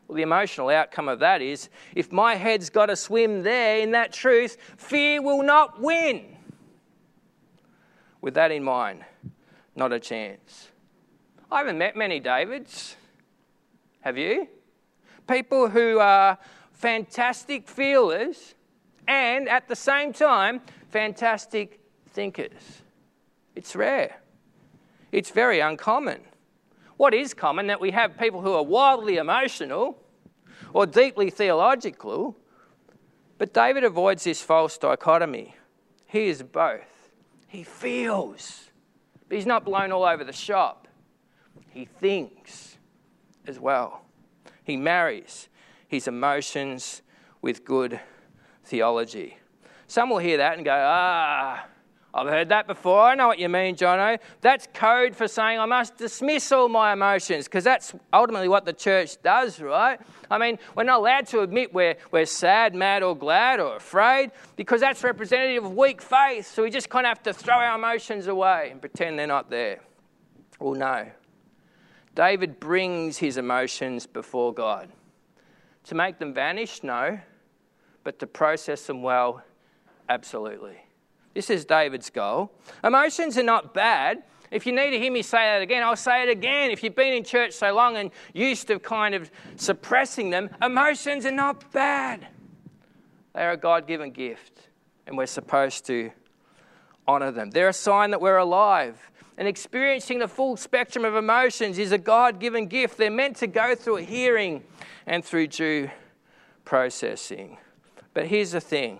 Well, 0.07 0.15
the 0.15 0.23
emotional 0.23 0.69
outcome 0.69 1.07
of 1.07 1.19
that 1.19 1.41
is 1.41 1.69
if 1.95 2.11
my 2.11 2.35
head's 2.35 2.69
got 2.69 2.87
to 2.87 2.95
swim 2.95 3.43
there 3.43 3.79
in 3.79 3.91
that 3.91 4.11
truth, 4.11 4.57
fear 4.77 5.21
will 5.21 5.43
not 5.43 5.79
win. 5.79 6.37
With 8.19 8.33
that 8.33 8.51
in 8.51 8.63
mind, 8.63 9.05
not 9.75 9.93
a 9.93 9.99
chance. 9.99 10.69
I 11.51 11.59
haven't 11.59 11.77
met 11.77 11.95
many 11.95 12.19
Davids. 12.19 12.95
Have 14.01 14.17
you? 14.17 14.47
People 15.27 15.69
who 15.69 15.99
are 15.99 16.37
fantastic 16.71 17.67
feelers 17.67 18.55
and 19.07 19.47
at 19.47 19.67
the 19.67 19.75
same 19.75 20.13
time, 20.13 20.61
fantastic 20.93 21.79
thinkers. 22.11 22.83
It's 23.55 23.75
rare. 23.75 24.21
It's 25.11 25.31
very 25.31 25.59
uncommon. 25.59 26.21
What 26.97 27.15
is 27.15 27.33
common 27.33 27.65
that 27.67 27.81
we 27.81 27.89
have 27.89 28.15
people 28.19 28.41
who 28.41 28.53
are 28.53 28.63
wildly 28.63 29.17
emotional 29.17 29.97
or 30.71 30.85
deeply 30.85 31.31
theological, 31.31 32.37
but 33.39 33.55
David 33.55 33.83
avoids 33.83 34.23
this 34.23 34.43
false 34.43 34.77
dichotomy. 34.77 35.55
He 36.05 36.27
is 36.27 36.43
both. 36.43 37.09
He 37.47 37.63
feels, 37.63 38.69
but 39.27 39.35
he's 39.35 39.47
not 39.47 39.65
blown 39.65 39.91
all 39.91 40.03
over 40.03 40.23
the 40.23 40.31
shop. 40.31 40.87
He 41.71 41.85
thinks 41.85 42.77
as 43.47 43.59
well. 43.59 44.05
He 44.63 44.77
marries 44.77 45.49
his 45.87 46.07
emotions 46.07 47.01
with 47.41 47.65
good 47.65 47.99
theology. 48.63 49.37
Some 49.87 50.09
will 50.09 50.17
hear 50.17 50.37
that 50.37 50.55
and 50.55 50.65
go, 50.65 50.73
ah, 50.73 51.65
I've 52.15 52.27
heard 52.27 52.49
that 52.49 52.67
before. 52.67 53.01
I 53.01 53.15
know 53.15 53.27
what 53.27 53.39
you 53.39 53.49
mean, 53.49 53.75
Jono. 53.75 54.19
That's 54.41 54.67
code 54.71 55.15
for 55.15 55.27
saying 55.27 55.57
I 55.57 55.65
must 55.65 55.97
dismiss 55.97 56.51
all 56.51 56.69
my 56.69 56.93
emotions 56.93 57.45
because 57.45 57.63
that's 57.63 57.95
ultimately 58.13 58.47
what 58.47 58.65
the 58.65 58.73
church 58.73 59.19
does, 59.23 59.59
right? 59.59 59.99
I 60.29 60.37
mean, 60.37 60.59
we're 60.75 60.83
not 60.83 60.99
allowed 60.99 61.25
to 61.27 61.39
admit 61.39 61.73
we're, 61.73 61.95
we're 62.11 62.27
sad, 62.27 62.75
mad, 62.75 63.01
or 63.01 63.17
glad 63.17 63.59
or 63.59 63.77
afraid 63.77 64.29
because 64.57 64.79
that's 64.81 65.03
representative 65.03 65.65
of 65.65 65.75
weak 65.75 66.03
faith. 66.03 66.53
So 66.53 66.61
we 66.61 66.69
just 66.69 66.87
kind 66.87 67.07
of 67.07 67.09
have 67.09 67.23
to 67.23 67.33
throw 67.33 67.55
our 67.55 67.75
emotions 67.75 68.27
away 68.27 68.69
and 68.71 68.79
pretend 68.79 69.17
they're 69.17 69.25
not 69.25 69.49
there. 69.49 69.79
Well, 70.59 70.75
no. 70.75 71.09
David 72.13 72.59
brings 72.59 73.17
his 73.17 73.37
emotions 73.37 74.05
before 74.05 74.53
God. 74.53 74.89
To 75.85 75.95
make 75.95 76.19
them 76.19 76.31
vanish, 76.31 76.83
no, 76.83 77.19
but 78.03 78.19
to 78.19 78.27
process 78.27 78.85
them 78.85 79.01
well, 79.01 79.43
absolutely. 80.13 80.77
This 81.33 81.49
is 81.49 81.65
David's 81.65 82.11
goal. 82.11 82.51
Emotions 82.83 83.35
are 83.39 83.43
not 83.43 83.73
bad. 83.73 84.21
If 84.51 84.67
you 84.67 84.71
need 84.71 84.91
to 84.91 84.99
hear 84.99 85.11
me 85.11 85.23
say 85.23 85.39
that 85.39 85.63
again, 85.63 85.81
I'll 85.81 85.95
say 85.95 86.21
it 86.21 86.29
again. 86.29 86.69
If 86.69 86.83
you've 86.83 86.95
been 86.95 87.13
in 87.13 87.23
church 87.23 87.53
so 87.53 87.73
long 87.73 87.97
and 87.97 88.11
used 88.33 88.67
to 88.67 88.77
kind 88.77 89.15
of 89.15 89.31
suppressing 89.55 90.29
them, 90.29 90.51
emotions 90.61 91.25
are 91.25 91.31
not 91.31 91.71
bad. 91.71 92.27
They 93.33 93.41
are 93.41 93.53
a 93.53 93.57
God 93.57 93.87
given 93.87 94.11
gift, 94.11 94.69
and 95.07 95.17
we're 95.17 95.25
supposed 95.25 95.87
to 95.87 96.11
honour 97.07 97.31
them. 97.31 97.49
They're 97.49 97.69
a 97.69 97.73
sign 97.73 98.11
that 98.11 98.21
we're 98.21 98.37
alive. 98.37 99.09
And 99.39 99.47
experiencing 99.47 100.19
the 100.19 100.27
full 100.27 100.55
spectrum 100.55 101.05
of 101.05 101.15
emotions 101.15 101.79
is 101.79 101.91
a 101.91 101.97
God 101.97 102.39
given 102.39 102.67
gift. 102.67 102.97
They're 102.97 103.09
meant 103.09 103.37
to 103.37 103.47
go 103.47 103.73
through 103.73 103.95
hearing 103.95 104.63
and 105.07 105.25
through 105.25 105.47
due 105.47 105.89
processing. 106.65 107.57
But 108.13 108.27
here's 108.27 108.51
the 108.51 108.61
thing 108.61 108.99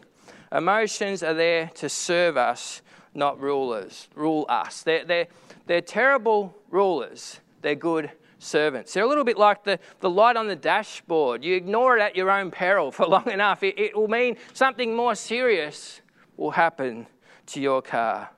Emotions 0.54 1.24
are 1.24 1.34
there 1.34 1.72
to 1.74 1.90
serve 1.90 2.38
us, 2.38 2.84
not 3.16 3.40
rulers, 3.42 4.08
rule 4.16 4.46
us. 4.48 4.84
They're, 4.84 5.04
they're, 5.04 5.28
they're 5.66 5.82
terrible 5.82 6.56
rulers, 6.70 7.40
they're 7.62 7.76
good 7.76 8.12
servants. 8.38 8.94
They're 8.94 9.04
a 9.04 9.08
little 9.08 9.24
bit 9.24 9.38
like 9.38 9.64
the, 9.64 9.80
the 10.00 10.10
light 10.10 10.36
on 10.36 10.48
the 10.48 10.56
dashboard. 10.56 11.44
You 11.44 11.56
ignore 11.56 11.98
it 11.98 12.02
at 12.02 12.16
your 12.16 12.30
own 12.30 12.52
peril 12.52 12.92
for 12.92 13.06
long 13.08 13.30
enough, 13.32 13.64
it, 13.64 13.80
it 13.80 13.98
will 13.98 14.08
mean 14.08 14.38
something 14.54 14.96
more 14.96 15.16
serious 15.16 16.02
will 16.38 16.52
happen 16.52 17.08
to 17.48 17.60
your 17.60 17.82
car. 17.82 18.30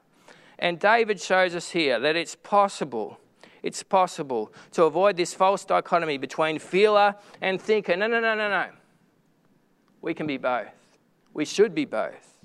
And 0.57 0.79
David 0.79 1.19
shows 1.19 1.53
us 1.53 1.71
here 1.71 1.99
that 1.99 2.15
it's 2.15 2.35
possible. 2.35 3.19
It's 3.61 3.83
possible 3.83 4.53
to 4.71 4.83
avoid 4.83 5.17
this 5.17 5.33
false 5.33 5.65
dichotomy 5.65 6.17
between 6.17 6.59
feeler 6.59 7.15
and 7.41 7.61
thinker. 7.61 7.97
No, 7.97 8.07
no, 8.07 8.21
no, 8.21 8.35
no, 8.35 8.49
no. 8.49 8.67
We 10.01 10.13
can 10.13 10.27
be 10.27 10.37
both. 10.37 10.67
We 11.35 11.43
should 11.43 11.75
be 11.75 11.83
both. 11.83 12.39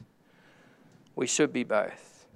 We 1.15 1.29
should 1.29 1.53
be 1.53 1.63
both. 1.63 2.27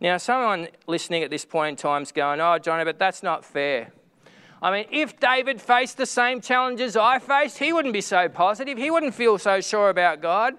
Now, 0.00 0.16
someone 0.16 0.68
listening 0.86 1.22
at 1.22 1.28
this 1.28 1.44
point 1.44 1.68
in 1.68 1.76
time 1.76 2.02
is 2.02 2.10
going, 2.10 2.40
Oh, 2.40 2.58
Johnny, 2.58 2.84
but 2.84 2.98
that's 2.98 3.22
not 3.22 3.44
fair. 3.44 3.92
I 4.62 4.72
mean, 4.72 4.86
if 4.90 5.20
David 5.20 5.60
faced 5.60 5.98
the 5.98 6.06
same 6.06 6.40
challenges 6.40 6.96
I 6.96 7.18
faced, 7.18 7.58
he 7.58 7.74
wouldn't 7.74 7.92
be 7.92 8.00
so 8.00 8.26
positive. 8.30 8.78
He 8.78 8.90
wouldn't 8.90 9.12
feel 9.12 9.36
so 9.36 9.60
sure 9.60 9.90
about 9.90 10.22
God. 10.22 10.54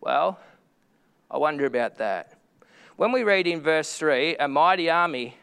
Well, 0.00 0.40
I 1.30 1.38
wonder 1.38 1.64
about 1.64 1.98
that. 1.98 2.34
When 2.96 3.12
we 3.12 3.22
read 3.22 3.46
in 3.46 3.60
verse 3.60 3.96
3, 3.96 4.38
a 4.38 4.48
mighty 4.48 4.90
army 4.90 5.36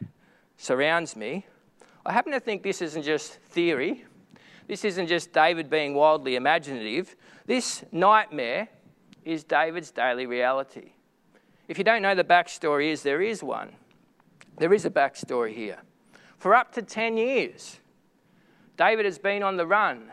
surrounds 0.57 1.15
me, 1.15 1.45
I 2.05 2.11
happen 2.11 2.33
to 2.33 2.41
think 2.41 2.63
this 2.63 2.81
isn't 2.81 3.03
just 3.03 3.35
theory. 3.35 4.03
This 4.67 4.83
isn't 4.83 5.07
just 5.07 5.31
David 5.31 5.69
being 5.69 5.93
wildly 5.93 6.35
imaginative. 6.35 7.15
This 7.45 7.83
nightmare 7.91 8.69
is 9.23 9.43
David's 9.43 9.91
daily 9.91 10.25
reality. 10.25 10.91
If 11.67 11.77
you 11.77 11.83
don't 11.83 12.01
know 12.01 12.15
the 12.15 12.23
backstory 12.23 12.91
is 12.91 13.03
there 13.03 13.21
is 13.21 13.43
one. 13.43 13.71
There 14.57 14.73
is 14.73 14.85
a 14.85 14.89
backstory 14.89 15.53
here. 15.53 15.77
For 16.37 16.55
up 16.55 16.71
to 16.73 16.81
10 16.81 17.17
years, 17.17 17.79
David 18.77 19.05
has 19.05 19.19
been 19.19 19.43
on 19.43 19.57
the 19.57 19.65
run 19.65 20.11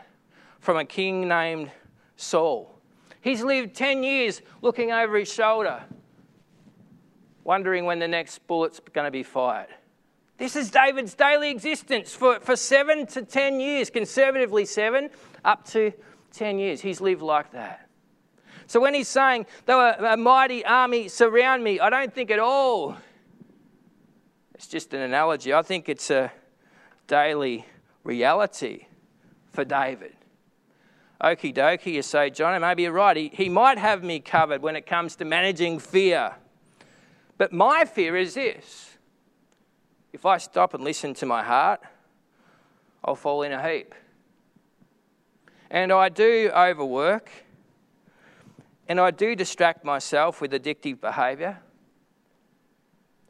from 0.59 0.77
a 0.77 0.85
king 0.85 1.27
named 1.27 1.71
Saul. 2.15 2.79
He's 3.21 3.41
lived 3.43 3.75
10 3.75 4.03
years 4.03 4.41
looking 4.61 4.91
over 4.91 5.17
his 5.17 5.31
shoulder, 5.31 5.83
wondering 7.43 7.85
when 7.85 7.99
the 7.99 8.07
next 8.07 8.45
bullet's 8.47 8.79
going 8.79 9.05
to 9.05 9.11
be 9.11 9.23
fired. 9.23 9.69
This 10.37 10.55
is 10.55 10.71
David's 10.71 11.13
daily 11.13 11.51
existence 11.51 12.13
for, 12.13 12.39
for 12.39 12.55
seven 12.55 13.05
to 13.07 13.21
10 13.21 13.59
years, 13.59 13.89
conservatively 13.89 14.65
seven, 14.65 15.09
up 15.45 15.65
to 15.69 15.93
10 16.33 16.59
years. 16.59 16.81
He's 16.81 16.99
lived 16.99 17.21
like 17.21 17.51
that. 17.51 17.87
So 18.67 18.79
when 18.79 18.93
he's 18.93 19.07
saying, 19.07 19.45
though 19.65 19.79
a, 19.79 20.17
mighty 20.17 20.65
army 20.65 21.07
surround 21.07 21.63
me, 21.63 21.79
I 21.79 21.89
don't 21.89 22.13
think 22.13 22.31
at 22.31 22.39
all 22.39 22.97
it's 24.55 24.67
just 24.67 24.93
an 24.93 25.01
analogy. 25.01 25.53
I 25.53 25.61
think 25.61 25.89
it's 25.89 26.09
a 26.09 26.31
daily 27.07 27.65
reality 28.03 28.85
for 29.51 29.65
David. 29.65 30.15
Okie 31.21 31.53
dokie, 31.53 31.93
you 31.93 32.01
say, 32.01 32.29
John, 32.29 32.59
maybe 32.61 32.83
you're 32.83 32.91
right. 32.91 33.15
He, 33.15 33.29
he 33.33 33.49
might 33.49 33.77
have 33.77 34.03
me 34.03 34.19
covered 34.19 34.61
when 34.61 34.75
it 34.75 34.85
comes 34.85 35.15
to 35.17 35.25
managing 35.25 35.79
fear. 35.79 36.33
But 37.37 37.53
my 37.53 37.85
fear 37.85 38.15
is 38.15 38.33
this 38.33 38.97
if 40.11 40.25
I 40.25 40.37
stop 40.37 40.73
and 40.73 40.83
listen 40.83 41.13
to 41.15 41.25
my 41.25 41.43
heart, 41.43 41.81
I'll 43.03 43.15
fall 43.15 43.43
in 43.43 43.51
a 43.51 43.69
heap. 43.69 43.95
And 45.73 45.91
I 45.91 46.09
do 46.09 46.51
overwork, 46.55 47.31
and 48.87 48.99
I 48.99 49.09
do 49.09 49.35
distract 49.35 49.83
myself 49.83 50.39
with 50.39 50.51
addictive 50.51 51.01
behaviour. 51.01 51.57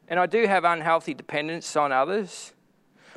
And 0.10 0.20
I 0.20 0.26
do 0.26 0.46
have 0.46 0.66
unhealthy 0.66 1.14
dependence 1.14 1.74
on 1.78 1.94
others, 1.94 2.52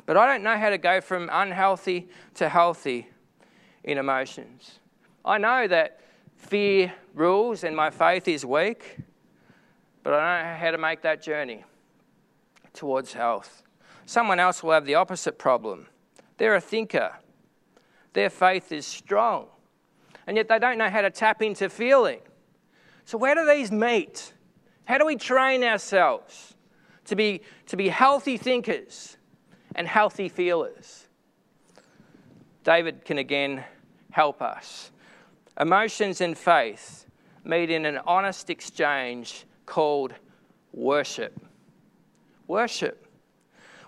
but 0.05 0.15
I 0.15 0.25
don't 0.25 0.43
know 0.43 0.57
how 0.57 0.69
to 0.69 0.77
go 0.77 1.01
from 1.01 1.29
unhealthy 1.29 2.07
to 2.35 2.47
healthy 2.47 3.09
in 3.83 3.97
emotions. 3.97 4.79
I 5.25 5.39
know 5.39 5.67
that 5.67 5.99
fear 6.37 6.93
rules 7.13 7.65
and 7.65 7.75
my 7.75 7.89
faith 7.89 8.29
is 8.29 8.45
weak, 8.45 8.95
but 10.03 10.13
I 10.13 10.17
don't 10.17 10.45
know 10.45 10.57
how 10.57 10.71
to 10.71 10.77
make 10.77 11.01
that 11.01 11.21
journey 11.21 11.65
towards 12.73 13.11
health. 13.11 13.61
Someone 14.05 14.39
else 14.39 14.63
will 14.63 14.71
have 14.71 14.85
the 14.85 14.95
opposite 14.95 15.37
problem. 15.37 15.87
They're 16.37 16.55
a 16.55 16.61
thinker, 16.61 17.11
their 18.17 18.29
faith 18.29 18.71
is 18.71 18.85
strong, 18.85 19.47
and 20.25 20.35
yet 20.35 20.47
they 20.47 20.59
don't 20.59 20.77
know 20.77 20.89
how 20.89 21.01
to 21.01 21.09
tap 21.09 21.41
into 21.41 21.69
feeling. 21.69 22.19
So, 23.05 23.17
where 23.17 23.35
do 23.35 23.45
these 23.45 23.71
meet? 23.71 24.33
How 24.85 24.97
do 24.97 25.05
we 25.05 25.15
train 25.15 25.63
ourselves? 25.63 26.55
to 27.07 27.15
be, 27.15 27.41
to 27.67 27.75
be 27.75 27.89
healthy 27.89 28.37
thinkers 28.37 29.17
and 29.75 29.87
healthy 29.87 30.29
feelers. 30.29 31.07
David 32.63 33.03
can 33.05 33.17
again 33.17 33.63
help 34.11 34.41
us. 34.41 34.91
Emotions 35.59 36.21
and 36.21 36.37
faith 36.37 37.05
meet 37.43 37.71
in 37.71 37.85
an 37.85 37.99
honest 38.05 38.49
exchange 38.49 39.45
called 39.65 40.13
worship. 40.73 41.39
Worship. 42.47 43.07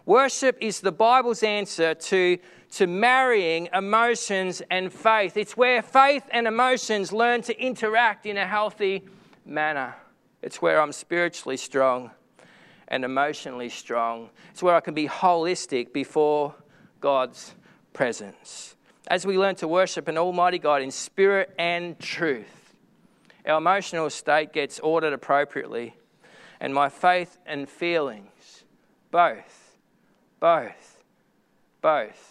Worship 0.05 0.57
is 0.61 0.79
the 0.79 0.91
Bible's 0.91 1.43
answer 1.43 1.93
to, 1.93 2.37
to 2.71 2.87
marrying 2.87 3.69
emotions 3.73 4.61
and 4.69 4.93
faith. 4.93 5.37
It's 5.37 5.57
where 5.57 5.81
faith 5.81 6.23
and 6.31 6.47
emotions 6.47 7.11
learn 7.11 7.41
to 7.43 7.59
interact 7.59 8.25
in 8.25 8.37
a 8.37 8.45
healthy 8.45 9.03
manner. 9.45 9.95
It's 10.41 10.61
where 10.61 10.81
I'm 10.81 10.91
spiritually 10.91 11.57
strong 11.57 12.11
and 12.87 13.03
emotionally 13.03 13.69
strong. 13.69 14.29
It's 14.51 14.63
where 14.63 14.75
I 14.75 14.79
can 14.81 14.93
be 14.93 15.07
holistic 15.07 15.93
before 15.93 16.55
God's 17.01 17.55
presence. 17.93 18.75
As 19.07 19.25
we 19.25 19.37
learn 19.37 19.55
to 19.55 19.67
worship 19.67 20.07
an 20.07 20.17
Almighty 20.17 20.59
God 20.59 20.81
in 20.81 20.91
spirit 20.91 21.53
and 21.57 21.97
truth, 21.99 22.75
our 23.45 23.57
emotional 23.57 24.09
state 24.09 24.53
gets 24.53 24.79
ordered 24.79 25.13
appropriately, 25.13 25.95
and 26.59 26.73
my 26.73 26.89
faith 26.89 27.37
and 27.45 27.67
feelings, 27.67 28.63
both, 29.09 29.77
both, 30.39 31.01
both, 31.81 32.28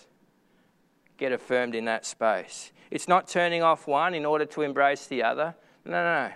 get 1.19 1.33
affirmed 1.33 1.75
in 1.75 1.85
that 1.85 2.07
space. 2.07 2.73
It's 2.91 3.09
not 3.09 3.29
turning 3.29 3.63
off 3.63 3.87
one 3.87 4.15
in 4.15 4.25
order 4.25 4.47
to 4.47 4.63
embrace 4.63 5.07
the 5.07 5.23
other. 5.23 5.55
No, 5.85 5.93
no, 5.93 6.29
no. 6.29 6.33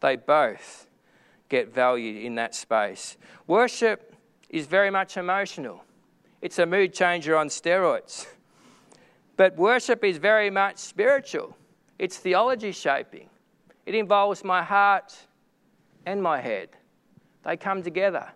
They 0.00 0.16
both 0.16 0.88
get 1.48 1.72
valued 1.72 2.24
in 2.24 2.34
that 2.36 2.54
space. 2.54 3.16
Worship 3.46 4.14
is 4.48 4.66
very 4.66 4.90
much 4.90 5.16
emotional, 5.16 5.84
it's 6.40 6.58
a 6.58 6.66
mood 6.66 6.92
changer 6.92 7.36
on 7.36 7.48
steroids. 7.48 8.26
But 9.36 9.56
worship 9.56 10.04
is 10.04 10.18
very 10.18 10.50
much 10.50 10.78
spiritual, 10.78 11.56
it's 11.98 12.16
theology 12.16 12.72
shaping. 12.72 13.28
It 13.86 13.94
involves 13.94 14.44
my 14.44 14.62
heart 14.62 15.14
and 16.06 16.22
my 16.22 16.40
head, 16.40 16.70
they 17.44 17.56
come 17.56 17.82
together 17.82 18.32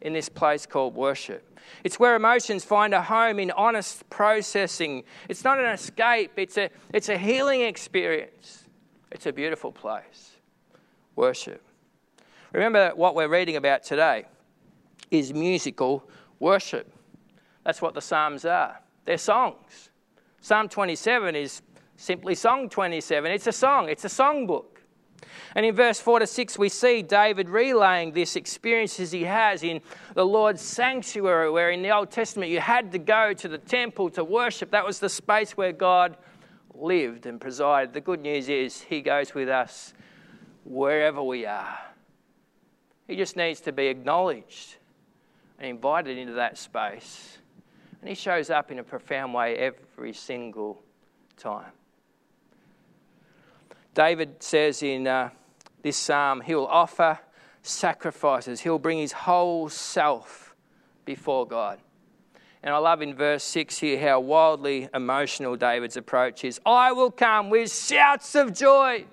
in 0.00 0.12
this 0.12 0.28
place 0.28 0.66
called 0.66 0.94
worship. 0.94 1.58
It's 1.84 1.98
where 1.98 2.14
emotions 2.16 2.64
find 2.64 2.94
a 2.94 3.02
home 3.02 3.38
in 3.38 3.50
honest 3.52 4.08
processing. 4.10 5.04
It's 5.28 5.44
not 5.44 5.58
an 5.58 5.66
escape, 5.66 6.32
it's 6.36 6.56
a, 6.58 6.70
it's 6.92 7.08
a 7.08 7.18
healing 7.18 7.62
experience. 7.62 8.64
It's 9.10 9.26
a 9.26 9.32
beautiful 9.32 9.72
place. 9.72 10.36
Worship. 11.14 11.62
Remember 12.52 12.78
that 12.78 12.96
what 12.96 13.14
we're 13.14 13.28
reading 13.28 13.56
about 13.56 13.82
today 13.82 14.26
is 15.10 15.32
musical 15.32 16.08
worship. 16.38 16.92
That's 17.64 17.80
what 17.80 17.94
the 17.94 18.00
Psalms 18.00 18.44
are. 18.44 18.80
They're 19.04 19.18
songs. 19.18 19.90
Psalm 20.40 20.68
27 20.68 21.34
is 21.34 21.62
simply 21.96 22.34
Song 22.34 22.68
27. 22.68 23.30
It's 23.32 23.46
a 23.46 23.52
song, 23.52 23.88
it's 23.88 24.04
a 24.04 24.08
songbook. 24.08 24.75
And 25.54 25.64
in 25.64 25.74
verse 25.74 25.98
4 25.98 26.20
to 26.20 26.26
6, 26.26 26.58
we 26.58 26.68
see 26.68 27.02
David 27.02 27.48
relaying 27.48 28.12
this 28.12 28.36
experiences 28.36 29.10
he 29.10 29.24
has 29.24 29.62
in 29.62 29.80
the 30.14 30.24
Lord's 30.24 30.60
sanctuary, 30.60 31.50
where 31.50 31.70
in 31.70 31.82
the 31.82 31.90
Old 31.90 32.10
Testament 32.10 32.50
you 32.50 32.60
had 32.60 32.92
to 32.92 32.98
go 32.98 33.32
to 33.32 33.48
the 33.48 33.58
temple 33.58 34.10
to 34.10 34.24
worship. 34.24 34.70
That 34.70 34.86
was 34.86 34.98
the 34.98 35.08
space 35.08 35.56
where 35.56 35.72
God 35.72 36.16
lived 36.74 37.26
and 37.26 37.40
presided. 37.40 37.94
The 37.94 38.00
good 38.00 38.20
news 38.20 38.48
is 38.48 38.82
he 38.82 39.00
goes 39.00 39.34
with 39.34 39.48
us 39.48 39.94
wherever 40.64 41.22
we 41.22 41.46
are. 41.46 41.78
He 43.06 43.16
just 43.16 43.36
needs 43.36 43.60
to 43.60 43.72
be 43.72 43.86
acknowledged 43.86 44.76
and 45.58 45.68
invited 45.68 46.18
into 46.18 46.34
that 46.34 46.58
space. 46.58 47.38
And 48.00 48.08
he 48.08 48.14
shows 48.14 48.50
up 48.50 48.70
in 48.70 48.78
a 48.78 48.84
profound 48.84 49.32
way 49.32 49.56
every 49.56 50.12
single 50.12 50.82
time. 51.36 51.72
David 53.96 54.42
says 54.42 54.82
in 54.82 55.06
uh, 55.06 55.30
this 55.80 55.96
psalm, 55.96 56.42
he'll 56.42 56.66
offer 56.66 57.18
sacrifices, 57.62 58.60
he'll 58.60 58.78
bring 58.78 58.98
his 58.98 59.12
whole 59.12 59.70
self 59.70 60.54
before 61.06 61.46
God. 61.46 61.78
And 62.62 62.74
I 62.74 62.78
love 62.78 63.00
in 63.00 63.14
verse 63.14 63.42
6 63.44 63.78
here 63.78 63.98
how 63.98 64.20
wildly 64.20 64.88
emotional 64.92 65.56
David's 65.56 65.96
approach 65.96 66.44
is. 66.44 66.60
I 66.66 66.92
will 66.92 67.10
come 67.10 67.48
with 67.48 67.72
shouts 67.72 68.34
of 68.34 68.52
joy. 68.52 69.06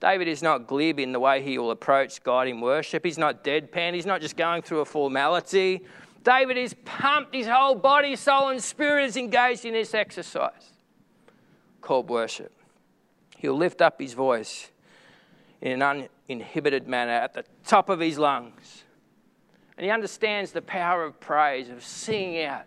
David 0.00 0.28
is 0.28 0.42
not 0.42 0.66
glib 0.66 0.98
in 0.98 1.12
the 1.12 1.20
way 1.20 1.42
he 1.42 1.56
will 1.56 1.70
approach 1.70 2.22
God 2.22 2.48
in 2.48 2.60
worship. 2.60 3.04
He's 3.04 3.18
not 3.18 3.42
deadpan. 3.42 3.94
He's 3.94 4.06
not 4.06 4.20
just 4.20 4.36
going 4.36 4.60
through 4.60 4.80
a 4.80 4.84
formality. 4.84 5.86
David 6.22 6.58
is 6.58 6.74
pumped. 6.84 7.34
His 7.34 7.46
whole 7.46 7.76
body, 7.76 8.14
soul, 8.16 8.48
and 8.48 8.62
spirit 8.62 9.06
is 9.06 9.16
engaged 9.16 9.64
in 9.64 9.72
this 9.72 9.94
exercise 9.94 10.72
called 11.80 12.10
worship. 12.10 12.59
He'll 13.40 13.56
lift 13.56 13.80
up 13.80 13.98
his 13.98 14.12
voice 14.12 14.70
in 15.62 15.80
an 15.80 16.08
uninhibited 16.28 16.86
manner 16.86 17.12
at 17.12 17.32
the 17.32 17.44
top 17.64 17.88
of 17.88 17.98
his 17.98 18.18
lungs. 18.18 18.84
And 19.78 19.86
he 19.86 19.90
understands 19.90 20.52
the 20.52 20.60
power 20.60 21.04
of 21.04 21.18
praise, 21.20 21.70
of 21.70 21.82
singing 21.82 22.44
out 22.44 22.64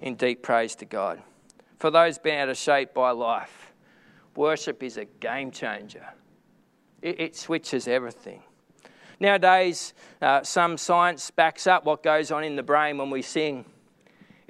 in 0.00 0.14
deep 0.14 0.42
praise 0.42 0.74
to 0.76 0.86
God. 0.86 1.20
For 1.78 1.90
those 1.90 2.16
bent 2.16 2.40
out 2.40 2.48
of 2.48 2.56
shape 2.56 2.94
by 2.94 3.10
life, 3.10 3.72
worship 4.34 4.82
is 4.82 4.96
a 4.96 5.04
game 5.04 5.50
changer. 5.50 6.06
It, 7.02 7.20
it 7.20 7.36
switches 7.36 7.86
everything. 7.86 8.42
Nowadays, 9.20 9.92
uh, 10.22 10.42
some 10.42 10.78
science 10.78 11.30
backs 11.30 11.66
up 11.66 11.84
what 11.84 12.02
goes 12.02 12.30
on 12.30 12.44
in 12.44 12.56
the 12.56 12.62
brain 12.62 12.96
when 12.96 13.10
we 13.10 13.20
sing. 13.20 13.66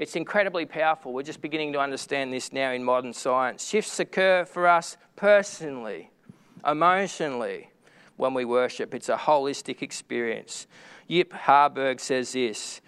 It's 0.00 0.16
incredibly 0.16 0.64
powerful. 0.64 1.12
We're 1.12 1.24
just 1.24 1.42
beginning 1.42 1.74
to 1.74 1.78
understand 1.78 2.32
this 2.32 2.54
now 2.54 2.72
in 2.72 2.82
modern 2.82 3.12
science. 3.12 3.68
Shifts 3.68 4.00
occur 4.00 4.46
for 4.46 4.66
us 4.66 4.96
personally, 5.14 6.10
emotionally, 6.66 7.70
when 8.16 8.32
we 8.32 8.46
worship. 8.46 8.94
It's 8.94 9.10
a 9.10 9.16
holistic 9.18 9.82
experience. 9.82 10.66
Yip 11.06 11.34
Harburg 11.34 12.00
says 12.00 12.32
this 12.32 12.80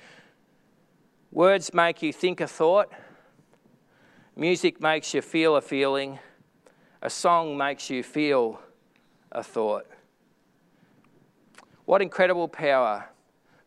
Words 1.30 1.74
make 1.74 2.00
you 2.00 2.14
think 2.14 2.40
a 2.40 2.48
thought, 2.48 2.90
music 4.34 4.80
makes 4.80 5.12
you 5.12 5.20
feel 5.20 5.56
a 5.56 5.60
feeling, 5.60 6.18
a 7.02 7.10
song 7.10 7.58
makes 7.58 7.90
you 7.90 8.02
feel 8.02 8.58
a 9.30 9.42
thought. 9.42 9.84
What 11.84 12.00
incredible 12.00 12.48
power 12.48 13.10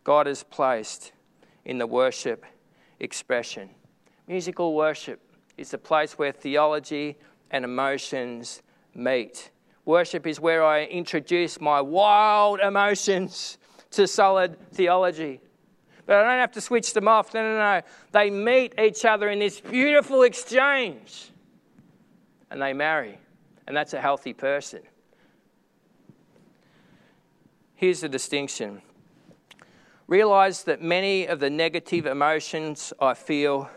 God 0.04 0.26
has 0.26 0.42
placed 0.42 1.12
in 1.64 1.78
the 1.78 1.86
worship 1.86 2.44
expression. 3.00 3.70
Musical 4.28 4.74
worship 4.74 5.20
is 5.58 5.72
the 5.72 5.78
place 5.78 6.18
where 6.18 6.32
theology 6.32 7.18
and 7.52 7.64
emotions 7.64 8.62
meet. 8.94 9.52
Worship 9.86 10.26
is 10.26 10.40
where 10.40 10.64
I 10.64 10.86
introduce 10.86 11.62
my 11.62 11.80
wild 11.80 12.60
emotions 12.60 13.58
to 13.92 14.08
solid 14.08 14.58
theology. 14.72 15.42
But 16.06 16.18
I 16.18 16.22
don't 16.24 16.40
have 16.40 16.52
to 16.54 16.62
switch 16.62 16.94
them 16.94 17.08
off. 17.08 17.34
No, 17.34 17.42
no, 17.42 17.58
no. 17.58 17.82
They 18.12 18.30
meet 18.30 18.74
each 18.80 19.06
other 19.06 19.30
in 19.30 19.40
this 19.40 19.60
beautiful 19.60 20.24
exchange 20.24 21.32
and 22.52 22.62
they 22.62 22.74
marry. 22.74 23.20
And 23.68 23.76
that's 23.76 23.94
a 23.94 24.02
healthy 24.02 24.34
person. 24.34 24.82
Here's 27.76 28.02
the 28.02 28.10
distinction 28.10 28.82
realize 30.08 30.64
that 30.66 30.82
many 30.82 31.26
of 31.26 31.40
the 31.40 31.50
negative 31.50 32.06
emotions 32.06 32.94
I 33.00 33.14
feel 33.14 33.70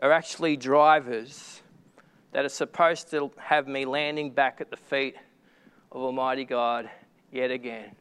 are 0.00 0.10
actually 0.10 0.56
drivers 0.56 1.62
that 2.32 2.44
are 2.44 2.50
supposed 2.50 3.10
to 3.10 3.30
have 3.36 3.68
me 3.68 3.84
landing 3.84 4.30
back 4.30 4.60
at 4.60 4.70
the 4.70 4.76
feet 4.76 5.14
of 5.90 6.00
Almighty 6.00 6.44
God 6.44 6.88
yet 7.30 7.50
again. 7.50 7.94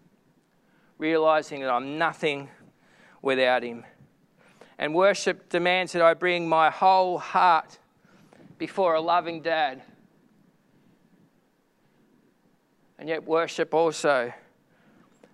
Realizing 0.98 1.62
that 1.62 1.70
I'm 1.70 1.98
nothing 1.98 2.50
without 3.22 3.64
Him. 3.64 3.84
And 4.78 4.96
worship 4.96 5.50
demands 5.50 5.92
that 5.92 6.02
I 6.02 6.14
bring 6.14 6.48
my 6.48 6.70
whole 6.70 7.18
heart 7.18 7.78
before 8.58 8.96
a 8.96 9.02
loving 9.02 9.42
dad. 9.42 9.82
And 12.98 13.10
yet, 13.10 13.26
worship 13.26 13.74
also 13.74 14.32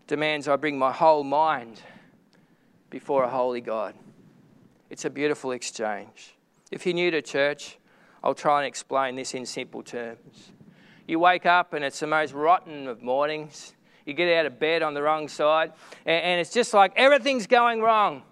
demands 0.07 0.47
I 0.47 0.55
bring 0.55 0.79
my 0.79 0.91
whole 0.91 1.23
mind 1.23 1.81
before 2.89 3.23
a 3.23 3.29
holy 3.29 3.61
God. 3.61 3.93
It's 4.89 5.05
a 5.05 5.09
beautiful 5.09 5.51
exchange. 5.51 6.35
If 6.71 6.85
you're 6.85 6.95
new 6.95 7.11
to 7.11 7.21
church, 7.21 7.77
I'll 8.23 8.33
try 8.33 8.59
and 8.59 8.67
explain 8.67 9.15
this 9.15 9.33
in 9.33 9.45
simple 9.45 9.83
terms. 9.83 10.51
You 11.07 11.19
wake 11.19 11.45
up 11.45 11.73
and 11.73 11.83
it's 11.83 11.99
the 11.99 12.07
most 12.07 12.33
rotten 12.33 12.87
of 12.87 13.01
mornings. 13.01 13.73
You 14.05 14.13
get 14.13 14.33
out 14.37 14.45
of 14.45 14.59
bed 14.59 14.83
on 14.83 14.93
the 14.93 15.01
wrong 15.01 15.27
side, 15.27 15.73
and, 16.05 16.39
it's 16.39 16.53
just 16.53 16.73
like 16.73 16.93
everything's 16.95 17.45
going 17.45 17.81
wrong. 17.81 18.23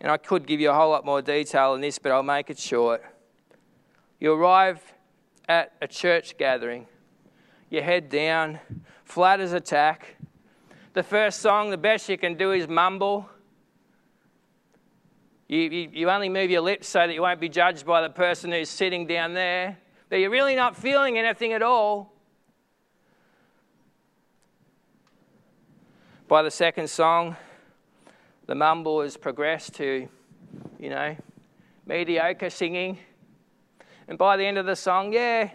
And 0.00 0.10
I 0.10 0.16
could 0.16 0.46
give 0.46 0.60
you 0.60 0.70
a 0.70 0.74
whole 0.74 0.90
lot 0.90 1.04
more 1.04 1.22
detail 1.22 1.74
in 1.74 1.80
this, 1.80 2.00
but 2.00 2.10
I'll 2.10 2.24
make 2.24 2.50
it 2.50 2.58
short. 2.58 3.04
You 4.18 4.32
arrive 4.32 4.82
at 5.48 5.74
a 5.80 5.86
church 5.86 6.36
gathering, 6.38 6.88
you 7.70 7.82
head 7.82 8.08
down, 8.08 8.58
flat 9.04 9.38
as 9.38 9.52
a 9.52 9.60
tack. 9.60 10.16
The 10.94 11.02
first 11.02 11.40
song, 11.40 11.70
the 11.70 11.76
best 11.76 12.08
you 12.08 12.16
can 12.16 12.36
do 12.36 12.52
is 12.52 12.68
mumble. 12.68 13.28
You, 15.48 15.58
you, 15.58 15.90
you, 15.92 16.08
only 16.08 16.28
move 16.28 16.50
your 16.50 16.60
lips 16.60 16.86
so 16.86 17.00
that 17.00 17.12
you 17.12 17.20
won't 17.20 17.40
be 17.40 17.48
judged 17.48 17.84
by 17.84 18.00
the 18.00 18.08
person 18.08 18.52
who's 18.52 18.70
sitting 18.70 19.04
down 19.04 19.34
there. 19.34 19.76
But 20.08 20.20
you're 20.20 20.30
really 20.30 20.54
not 20.54 20.76
feeling 20.76 21.18
anything 21.18 21.52
at 21.52 21.62
all. 21.62 22.12
By 26.28 26.42
the 26.42 26.50
second 26.50 26.88
song, 26.88 27.36
the 28.46 28.54
mumble 28.54 29.02
has 29.02 29.16
progressed 29.16 29.74
to, 29.74 30.08
you 30.78 30.90
know, 30.90 31.16
mediocre 31.86 32.50
singing. 32.50 33.00
And 34.06 34.16
by 34.16 34.36
the 34.36 34.46
end 34.46 34.58
of 34.58 34.66
the 34.66 34.76
song, 34.76 35.12
yeah, 35.12 35.50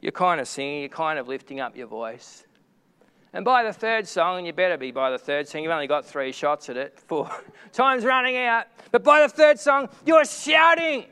you're 0.00 0.10
kind 0.10 0.40
of 0.40 0.48
singing, 0.48 0.80
you're 0.80 0.88
kind 0.88 1.18
of 1.18 1.28
lifting 1.28 1.60
up 1.60 1.76
your 1.76 1.86
voice. 1.86 2.46
And 3.34 3.44
by 3.44 3.62
the 3.62 3.72
third 3.72 4.06
song, 4.06 4.38
and 4.38 4.46
you 4.46 4.52
better 4.52 4.76
be 4.76 4.90
by 4.90 5.10
the 5.10 5.18
third 5.18 5.48
song, 5.48 5.62
you've 5.62 5.72
only 5.72 5.86
got 5.86 6.04
three 6.04 6.32
shots 6.32 6.68
at 6.68 6.76
it, 6.76 6.98
four 7.06 7.30
time's 7.72 8.04
running 8.04 8.36
out. 8.36 8.66
But 8.90 9.02
by 9.02 9.22
the 9.22 9.28
third 9.28 9.58
song, 9.58 9.88
you're 10.04 10.24
shouting. 10.24 11.06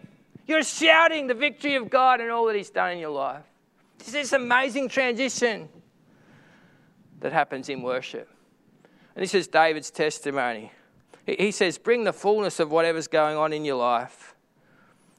You're 0.47 0.63
shouting 0.63 1.29
the 1.29 1.35
victory 1.35 1.77
of 1.77 1.89
God 1.89 2.21
and 2.21 2.31
all 2.31 2.47
that 2.47 2.57
He's 2.57 2.71
done 2.71 2.93
in 2.93 2.99
your 2.99 3.11
life. 3.11 3.45
It's 4.01 4.13
this 4.13 4.33
amazing 4.33 4.89
transition 4.89 5.69
that 7.21 7.33
happens 7.33 7.69
in 7.69 7.83
worship. 7.83 8.29
And 9.15 9.23
this 9.23 9.35
is 9.35 9.47
David's 9.47 9.91
testimony. 9.91 10.73
He 11.27 11.53
says, 11.53 11.79
Bring 11.79 12.05
the 12.05 12.13
fullness 12.13 12.61
of 12.61 12.71
whatever's 12.71 13.07
going 13.07 13.37
on 13.37 13.53
in 13.53 13.65
your 13.65 13.77
life, 13.77 14.35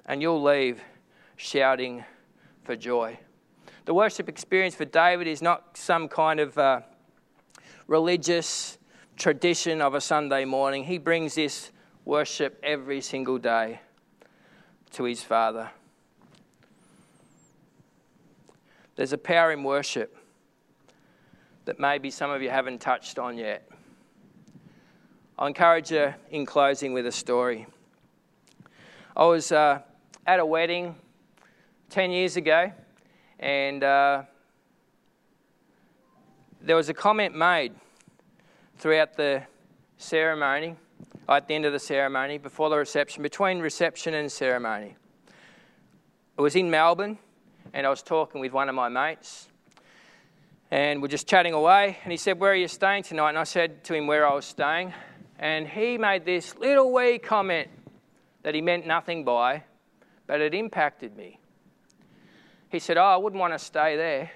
and 0.06 0.22
you'll 0.22 0.42
leave 0.42 0.82
shouting 1.38 2.04
for 2.64 2.76
joy. 2.76 3.18
The 3.86 3.94
worship 3.94 4.30
experience 4.30 4.76
for 4.76 4.86
David 4.86 5.28
is 5.28 5.42
not 5.42 5.78
some 5.78 6.08
kind 6.08 6.40
of 6.40 6.58
uh, 6.58 6.82
religious 7.92 8.78
tradition 9.18 9.82
of 9.82 9.96
a 9.96 10.00
Sunday 10.00 10.46
morning. 10.46 10.86
He 10.86 10.98
brings 10.98 11.36
this 11.36 11.72
worship 12.06 12.58
every 12.64 13.02
single 13.02 13.38
day 13.38 13.82
to 14.92 15.04
his 15.04 15.22
Father. 15.22 15.70
There's 18.96 19.12
a 19.12 19.18
power 19.18 19.52
in 19.52 19.66
worship 19.66 20.16
that 21.66 21.82
maybe 21.82 22.10
some 22.12 22.32
of 22.32 22.42
you 22.42 22.50
haven't 22.50 22.80
touched 22.80 23.20
on 23.20 23.38
yet. 23.38 23.70
I'll 25.38 25.48
encourage 25.48 25.92
you 25.92 26.14
in 26.30 26.46
closing 26.46 26.94
with 26.94 27.06
a 27.08 27.12
story. 27.12 27.68
I 29.18 29.26
was 29.26 29.52
uh, 29.52 29.82
at 30.26 30.40
a 30.40 30.46
wedding 30.46 30.96
10 31.90 32.12
years 32.12 32.38
ago, 32.38 32.72
and 33.38 33.84
uh, 33.84 34.24
there 36.64 36.76
was 36.76 36.90
a 36.90 36.94
comment 36.94 37.36
made 37.36 37.74
throughout 38.78 39.16
the 39.16 39.44
ceremony, 39.98 40.76
at 41.28 41.48
the 41.48 41.56
end 41.56 41.66
of 41.66 41.74
the 41.74 41.80
ceremony, 41.80 42.38
before 42.38 42.70
the 42.70 42.78
reception, 42.78 43.24
between 43.24 43.60
reception 43.60 44.14
and 44.14 44.32
ceremony. 44.32 44.96
It 46.38 46.42
was 46.42 46.56
in 46.56 46.70
Melbourne, 46.70 47.18
and 47.74 47.86
I 47.86 47.90
was 47.90 48.02
talking 48.02 48.42
with 48.42 48.52
one 48.52 48.70
of 48.70 48.76
my 48.76 48.90
mates, 48.90 49.48
and 50.72 51.02
we're 51.02 51.08
just 51.08 51.28
chatting 51.28 51.54
away. 51.54 51.98
And 52.04 52.12
he 52.12 52.18
said, 52.18 52.40
Where 52.40 52.52
are 52.52 52.56
you 52.56 52.68
staying 52.68 53.04
tonight? 53.04 53.30
And 53.30 53.38
I 53.38 53.44
said 53.44 53.84
to 53.86 53.94
him 53.94 54.08
where 54.08 54.28
I 54.28 54.34
was 54.34 54.46
staying 54.46 54.94
and 55.42 55.68
he 55.68 55.98
made 55.98 56.24
this 56.24 56.56
little 56.58 56.94
wee 56.94 57.18
comment 57.18 57.68
that 58.44 58.54
he 58.54 58.62
meant 58.62 58.86
nothing 58.86 59.26
by, 59.26 59.64
but 60.28 60.40
it 60.40 60.54
impacted 60.54 61.18
me. 61.18 61.40
He 62.70 62.78
said, 62.78 62.98
Oh, 62.98 63.04
I 63.04 63.18
wouldn't 63.18 63.40
want 63.40 63.54
to 63.54 63.60
stay 63.60 63.98
there. 63.98 64.32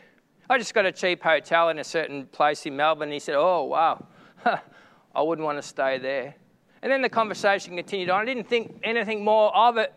I 0.50 0.58
just 0.58 0.74
got 0.74 0.86
a 0.86 0.92
cheap 0.92 1.24
hotel 1.24 1.70
in 1.70 1.80
a 1.80 1.84
certain 1.84 2.28
place 2.28 2.66
in 2.66 2.76
Melbourne. 2.76 3.10
And 3.10 3.14
He 3.14 3.20
said, 3.20 3.36
Oh, 3.36 3.64
wow, 3.64 4.06
I 4.46 5.22
wouldn't 5.22 5.46
want 5.46 5.58
to 5.58 5.68
stay 5.68 5.98
there. 5.98 6.36
And 6.82 6.92
then 6.92 7.02
the 7.02 7.10
conversation 7.10 7.76
continued 7.76 8.10
on. 8.10 8.22
I 8.22 8.26
didn't 8.26 8.48
think 8.48 8.80
anything 8.84 9.24
more 9.24 9.56
of 9.56 9.78
it 9.78 9.94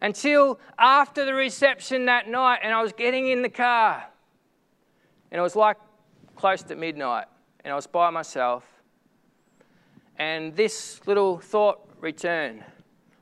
until 0.00 0.58
after 0.78 1.24
the 1.24 1.34
reception 1.34 2.06
that 2.06 2.28
night, 2.28 2.60
and 2.62 2.74
I 2.74 2.82
was 2.82 2.92
getting 2.92 3.28
in 3.28 3.42
the 3.42 3.48
car. 3.48 4.04
And 5.30 5.38
it 5.38 5.42
was 5.42 5.56
like 5.56 5.76
close 6.34 6.62
to 6.64 6.76
midnight, 6.76 7.26
and 7.64 7.72
I 7.72 7.76
was 7.76 7.86
by 7.86 8.10
myself. 8.10 8.64
And 10.18 10.54
this 10.56 11.00
little 11.06 11.38
thought 11.38 11.80
returned 12.00 12.64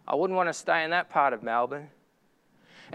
I 0.06 0.14
wouldn't 0.14 0.36
want 0.36 0.50
to 0.50 0.52
stay 0.52 0.84
in 0.84 0.90
that 0.90 1.08
part 1.08 1.32
of 1.32 1.42
Melbourne. 1.42 1.88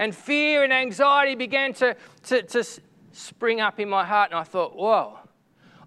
And 0.00 0.14
fear 0.14 0.64
and 0.64 0.72
anxiety 0.72 1.34
began 1.34 1.74
to, 1.74 1.94
to, 2.22 2.42
to 2.42 2.64
spring 3.12 3.60
up 3.60 3.78
in 3.78 3.86
my 3.86 4.02
heart, 4.02 4.30
and 4.30 4.40
I 4.40 4.44
thought, 4.44 4.74
whoa. 4.74 5.18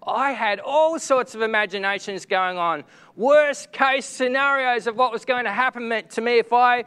I 0.06 0.30
had 0.30 0.60
all 0.60 1.00
sorts 1.00 1.34
of 1.34 1.42
imaginations 1.42 2.24
going 2.24 2.56
on, 2.56 2.84
worst 3.16 3.72
case 3.72 4.06
scenarios 4.06 4.86
of 4.86 4.96
what 4.96 5.10
was 5.10 5.24
going 5.24 5.46
to 5.46 5.50
happen 5.50 5.90
to 6.10 6.20
me 6.20 6.38
if 6.38 6.52
I 6.52 6.84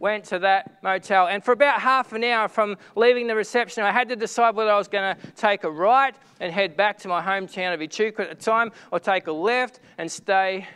went 0.00 0.24
to 0.24 0.40
that 0.40 0.82
motel. 0.82 1.28
And 1.28 1.44
for 1.44 1.52
about 1.52 1.80
half 1.80 2.12
an 2.12 2.24
hour 2.24 2.48
from 2.48 2.76
leaving 2.96 3.28
the 3.28 3.36
reception, 3.36 3.84
I 3.84 3.92
had 3.92 4.08
to 4.08 4.16
decide 4.16 4.56
whether 4.56 4.72
I 4.72 4.76
was 4.76 4.88
going 4.88 5.14
to 5.14 5.32
take 5.36 5.62
a 5.62 5.70
right 5.70 6.16
and 6.40 6.52
head 6.52 6.76
back 6.76 6.98
to 6.98 7.08
my 7.08 7.22
hometown 7.22 7.72
of 7.72 7.82
Echuca 7.82 8.22
at 8.22 8.36
the 8.36 8.44
time, 8.44 8.72
or 8.90 8.98
take 8.98 9.28
a 9.28 9.32
left 9.32 9.78
and 9.96 10.10
stay 10.10 10.66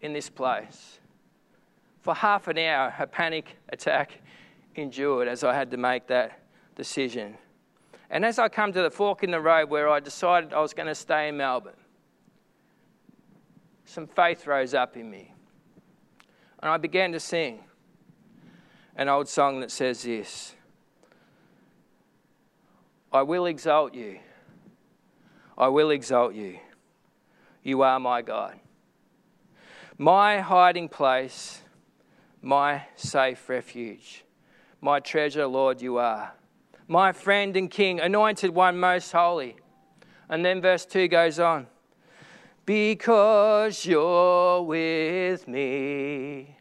in 0.00 0.12
this 0.12 0.30
place. 0.30 1.00
For 2.02 2.14
half 2.14 2.46
an 2.46 2.58
hour, 2.58 2.94
a 3.00 3.06
panic 3.08 3.56
attack 3.70 4.20
endured 4.78 5.28
as 5.28 5.44
I 5.44 5.54
had 5.54 5.70
to 5.72 5.76
make 5.76 6.06
that 6.08 6.40
decision. 6.74 7.36
And 8.10 8.24
as 8.24 8.38
I 8.38 8.48
come 8.48 8.72
to 8.72 8.82
the 8.82 8.90
fork 8.90 9.22
in 9.22 9.30
the 9.30 9.40
road 9.40 9.70
where 9.70 9.88
I 9.88 10.00
decided 10.00 10.52
I 10.52 10.60
was 10.60 10.74
going 10.74 10.88
to 10.88 10.94
stay 10.94 11.28
in 11.28 11.36
Melbourne, 11.36 11.72
some 13.84 14.06
faith 14.06 14.46
rose 14.46 14.74
up 14.74 14.96
in 14.96 15.10
me. 15.10 15.32
And 16.60 16.70
I 16.70 16.76
began 16.76 17.12
to 17.12 17.20
sing 17.20 17.60
an 18.96 19.08
old 19.08 19.28
song 19.28 19.60
that 19.60 19.70
says 19.70 20.02
this 20.02 20.54
I 23.12 23.22
will 23.22 23.46
exalt 23.46 23.94
you. 23.94 24.18
I 25.56 25.68
will 25.68 25.90
exalt 25.90 26.34
you. 26.34 26.58
You 27.62 27.82
are 27.82 28.00
my 28.00 28.22
God. 28.22 28.58
My 29.96 30.40
hiding 30.40 30.88
place, 30.88 31.62
my 32.42 32.86
safe 32.96 33.48
refuge. 33.48 34.23
My 34.84 35.00
treasure, 35.00 35.46
Lord, 35.46 35.80
you 35.80 35.96
are. 35.96 36.34
My 36.88 37.12
friend 37.12 37.56
and 37.56 37.70
king, 37.70 38.00
anointed 38.00 38.50
one 38.50 38.78
most 38.78 39.12
holy. 39.12 39.56
And 40.28 40.44
then 40.44 40.60
verse 40.60 40.84
2 40.84 41.08
goes 41.08 41.40
on 41.40 41.68
Because 42.66 43.86
you're 43.86 44.60
with 44.60 45.48
me. 45.48 46.58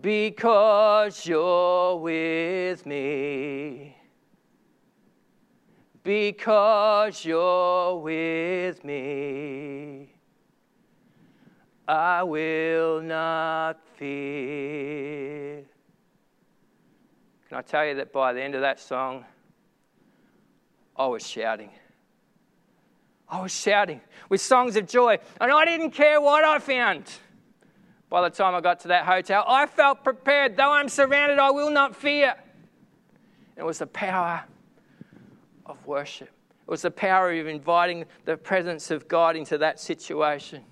Because 0.00 1.26
you're 1.26 1.96
with 1.98 2.86
me. 2.86 3.94
Because 6.04 7.22
you're 7.22 7.98
with 7.98 8.82
me. 8.82 10.14
I 11.86 12.22
will 12.22 13.02
not 13.02 13.78
fear. 13.98 15.66
Can 17.54 17.60
I 17.60 17.62
tell 17.62 17.86
you 17.86 17.94
that 17.94 18.12
by 18.12 18.32
the 18.32 18.42
end 18.42 18.56
of 18.56 18.62
that 18.62 18.80
song, 18.80 19.24
I 20.96 21.06
was 21.06 21.24
shouting. 21.24 21.70
I 23.28 23.40
was 23.42 23.54
shouting 23.54 24.00
with 24.28 24.40
songs 24.40 24.74
of 24.74 24.88
joy, 24.88 25.18
and 25.40 25.52
I 25.52 25.64
didn't 25.64 25.92
care 25.92 26.20
what 26.20 26.42
I 26.42 26.58
found. 26.58 27.08
By 28.10 28.28
the 28.28 28.34
time 28.34 28.56
I 28.56 28.60
got 28.60 28.80
to 28.80 28.88
that 28.88 29.04
hotel, 29.04 29.44
I 29.46 29.66
felt 29.66 30.02
prepared. 30.02 30.56
Though 30.56 30.72
I'm 30.72 30.88
surrounded, 30.88 31.38
I 31.38 31.52
will 31.52 31.70
not 31.70 31.94
fear. 31.94 32.34
It 33.56 33.62
was 33.62 33.78
the 33.78 33.86
power 33.86 34.42
of 35.64 35.86
worship. 35.86 36.30
It 36.66 36.70
was 36.72 36.82
the 36.82 36.90
power 36.90 37.30
of 37.30 37.46
inviting 37.46 38.04
the 38.24 38.36
presence 38.36 38.90
of 38.90 39.06
God 39.06 39.36
into 39.36 39.58
that 39.58 39.78
situation 39.78 40.64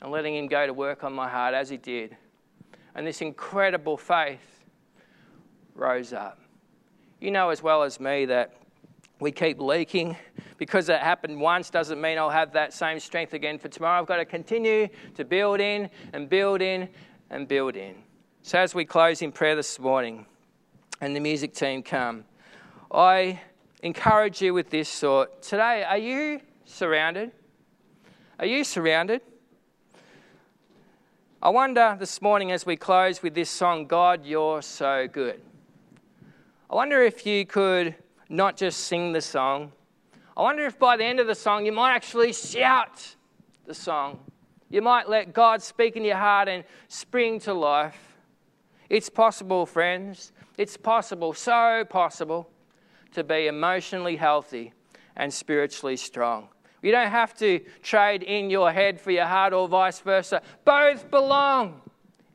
and 0.00 0.10
letting 0.10 0.34
Him 0.34 0.46
go 0.46 0.66
to 0.66 0.72
work 0.72 1.04
on 1.04 1.12
my 1.12 1.28
heart 1.28 1.52
as 1.52 1.68
He 1.68 1.76
did. 1.76 2.16
And 2.94 3.06
this 3.06 3.20
incredible 3.20 3.98
faith 3.98 4.59
rose 5.74 6.12
up. 6.12 6.38
You 7.20 7.30
know 7.30 7.50
as 7.50 7.62
well 7.62 7.82
as 7.82 8.00
me 8.00 8.24
that 8.26 8.54
we 9.20 9.30
keep 9.30 9.60
leaking. 9.60 10.16
Because 10.58 10.88
it 10.88 11.00
happened 11.00 11.40
once 11.40 11.70
doesn't 11.70 12.00
mean 12.00 12.18
I'll 12.18 12.30
have 12.30 12.52
that 12.52 12.72
same 12.72 12.98
strength 13.00 13.32
again 13.32 13.58
for 13.58 13.68
tomorrow. 13.68 14.00
I've 14.00 14.06
got 14.06 14.16
to 14.16 14.24
continue 14.24 14.88
to 15.14 15.24
build 15.24 15.60
in 15.60 15.88
and 16.12 16.28
build 16.28 16.60
in 16.60 16.88
and 17.30 17.46
build 17.46 17.76
in. 17.76 17.94
So, 18.42 18.58
as 18.58 18.74
we 18.74 18.84
close 18.84 19.22
in 19.22 19.32
prayer 19.32 19.54
this 19.54 19.78
morning 19.78 20.26
and 21.00 21.14
the 21.14 21.20
music 21.20 21.54
team 21.54 21.82
come, 21.82 22.24
I 22.90 23.40
encourage 23.82 24.42
you 24.42 24.52
with 24.52 24.70
this 24.70 24.98
thought. 24.98 25.42
Today, 25.42 25.84
are 25.84 25.98
you 25.98 26.40
surrounded? 26.64 27.32
Are 28.38 28.46
you 28.46 28.64
surrounded? 28.64 29.20
I 31.42 31.50
wonder 31.50 31.96
this 31.98 32.20
morning 32.20 32.52
as 32.52 32.66
we 32.66 32.76
close 32.76 33.22
with 33.22 33.34
this 33.34 33.48
song, 33.48 33.86
God, 33.86 34.26
You're 34.26 34.60
So 34.60 35.08
Good. 35.08 35.40
I 36.70 36.76
wonder 36.76 37.02
if 37.02 37.26
you 37.26 37.44
could 37.44 37.96
not 38.28 38.56
just 38.56 38.84
sing 38.84 39.10
the 39.10 39.20
song. 39.20 39.72
I 40.36 40.42
wonder 40.42 40.64
if 40.66 40.78
by 40.78 40.96
the 40.96 41.04
end 41.04 41.18
of 41.18 41.26
the 41.26 41.34
song 41.34 41.66
you 41.66 41.72
might 41.72 41.96
actually 41.96 42.32
shout 42.32 43.16
the 43.66 43.74
song. 43.74 44.20
You 44.68 44.80
might 44.80 45.08
let 45.08 45.32
God 45.32 45.62
speak 45.62 45.96
in 45.96 46.04
your 46.04 46.18
heart 46.18 46.46
and 46.46 46.62
spring 46.86 47.40
to 47.40 47.54
life. 47.54 47.98
It's 48.88 49.08
possible, 49.08 49.66
friends. 49.66 50.30
It's 50.58 50.76
possible, 50.76 51.32
so 51.32 51.84
possible, 51.90 52.48
to 53.14 53.24
be 53.24 53.48
emotionally 53.48 54.14
healthy 54.14 54.72
and 55.16 55.34
spiritually 55.34 55.96
strong. 55.96 56.50
You 56.82 56.92
don't 56.92 57.10
have 57.10 57.34
to 57.38 57.58
trade 57.82 58.22
in 58.22 58.48
your 58.48 58.70
head 58.70 59.00
for 59.00 59.10
your 59.10 59.26
heart 59.26 59.52
or 59.52 59.66
vice 59.66 59.98
versa. 59.98 60.40
Both 60.64 61.10
belong 61.10 61.80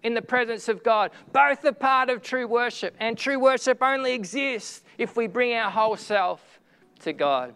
in 0.05 0.13
the 0.13 0.21
presence 0.21 0.69
of 0.69 0.83
God. 0.83 1.11
Both 1.33 1.65
are 1.65 1.71
part 1.71 2.09
of 2.09 2.21
true 2.21 2.47
worship, 2.47 2.95
and 2.99 3.17
true 3.17 3.39
worship 3.39 3.81
only 3.81 4.13
exists 4.13 4.83
if 4.97 5.17
we 5.17 5.27
bring 5.27 5.53
our 5.53 5.69
whole 5.69 5.97
self 5.97 6.59
to 6.99 7.11
God. 7.11 7.53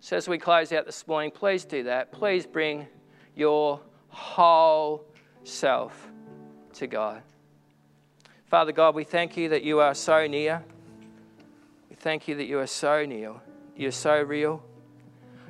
So, 0.00 0.16
as 0.16 0.28
we 0.28 0.36
close 0.36 0.72
out 0.72 0.84
this 0.84 1.06
morning, 1.06 1.30
please 1.30 1.64
do 1.64 1.84
that. 1.84 2.12
Please 2.12 2.44
bring 2.44 2.86
your 3.34 3.80
whole 4.08 5.06
self 5.44 6.10
to 6.74 6.86
God. 6.86 7.22
Father 8.46 8.72
God, 8.72 8.94
we 8.94 9.04
thank 9.04 9.36
you 9.36 9.48
that 9.48 9.62
you 9.62 9.80
are 9.80 9.94
so 9.94 10.26
near. 10.26 10.62
We 11.88 11.96
thank 11.96 12.28
you 12.28 12.34
that 12.34 12.44
you 12.44 12.58
are 12.58 12.66
so 12.66 13.06
near. 13.06 13.32
You're 13.76 13.92
so 13.92 14.20
real 14.20 14.62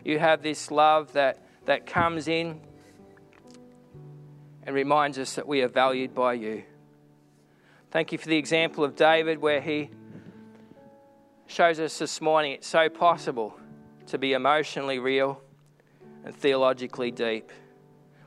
you 0.04 0.18
have 0.18 0.42
this 0.42 0.70
love 0.70 1.12
that, 1.14 1.42
that 1.64 1.86
comes 1.86 2.28
in 2.28 2.60
and 4.64 4.74
reminds 4.74 5.18
us 5.18 5.34
that 5.34 5.46
we 5.46 5.62
are 5.62 5.68
valued 5.68 6.14
by 6.14 6.34
you. 6.34 6.64
Thank 7.90 8.12
you 8.12 8.18
for 8.18 8.28
the 8.28 8.36
example 8.36 8.82
of 8.82 8.96
David, 8.96 9.38
where 9.38 9.60
he 9.60 9.90
shows 11.46 11.78
us 11.78 11.98
this 11.98 12.20
morning 12.20 12.52
it's 12.52 12.66
so 12.66 12.88
possible 12.88 13.56
to 14.06 14.18
be 14.18 14.32
emotionally 14.32 14.98
real 14.98 15.40
and 16.24 16.34
theologically 16.34 17.10
deep. 17.10 17.52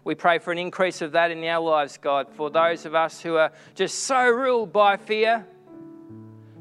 We 0.03 0.15
pray 0.15 0.39
for 0.39 0.51
an 0.51 0.57
increase 0.57 1.01
of 1.01 1.11
that 1.11 1.31
in 1.31 1.43
our 1.43 1.59
lives, 1.59 1.97
God, 1.97 2.27
for 2.31 2.49
those 2.49 2.85
of 2.85 2.95
us 2.95 3.19
who 3.19 3.35
are 3.35 3.51
just 3.75 3.99
so 3.99 4.29
ruled 4.29 4.71
by 4.71 4.95
fear 4.95 5.45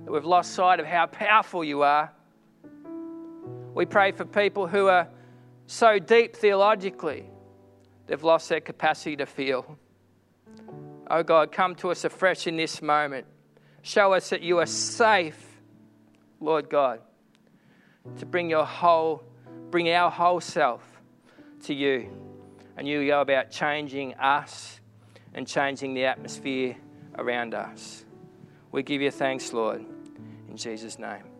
that 0.05 0.11
we've 0.11 0.25
lost 0.25 0.53
sight 0.53 0.81
of 0.81 0.87
how 0.87 1.07
powerful 1.07 1.62
you 1.62 1.83
are 1.83 2.11
we 3.77 3.85
pray 3.85 4.11
for 4.11 4.25
people 4.25 4.67
who 4.67 4.87
are 4.87 5.07
so 5.67 5.99
deep 5.99 6.35
theologically, 6.35 7.29
they've 8.07 8.23
lost 8.23 8.49
their 8.49 8.61
capacity 8.61 9.16
to 9.16 9.27
feel. 9.27 9.79
Oh 11.09 11.23
God, 11.23 11.53
come 11.53 11.75
to 11.77 11.90
us 11.90 12.05
afresh 12.05 12.47
in 12.47 12.57
this 12.57 12.83
moment. 12.83 13.27
Show 13.83 14.12
us 14.12 14.31
that 14.31 14.42
you 14.42 14.59
are 14.59 14.66
safe, 14.66 15.61
Lord 16.40 16.69
God, 16.69 17.01
to 18.19 18.27
bring 18.27 18.51
your 18.51 18.64
whole, 18.64 19.23
bring 19.71 19.88
our 19.90 20.11
whole 20.11 20.40
self 20.40 20.83
to 21.64 21.75
you. 21.75 22.11
And 22.77 22.87
you 22.87 23.07
go 23.07 23.21
about 23.21 23.51
changing 23.51 24.14
us 24.14 24.81
and 25.35 25.47
changing 25.47 25.95
the 25.95 26.07
atmosphere 26.07 26.77
around 27.16 27.55
us. 27.55 28.05
We 28.73 28.83
give 28.83 29.01
you 29.01 29.11
thanks, 29.11 29.53
Lord, 29.53 29.85
in 30.49 30.57
Jesus' 30.57 30.99
name. 30.99 31.36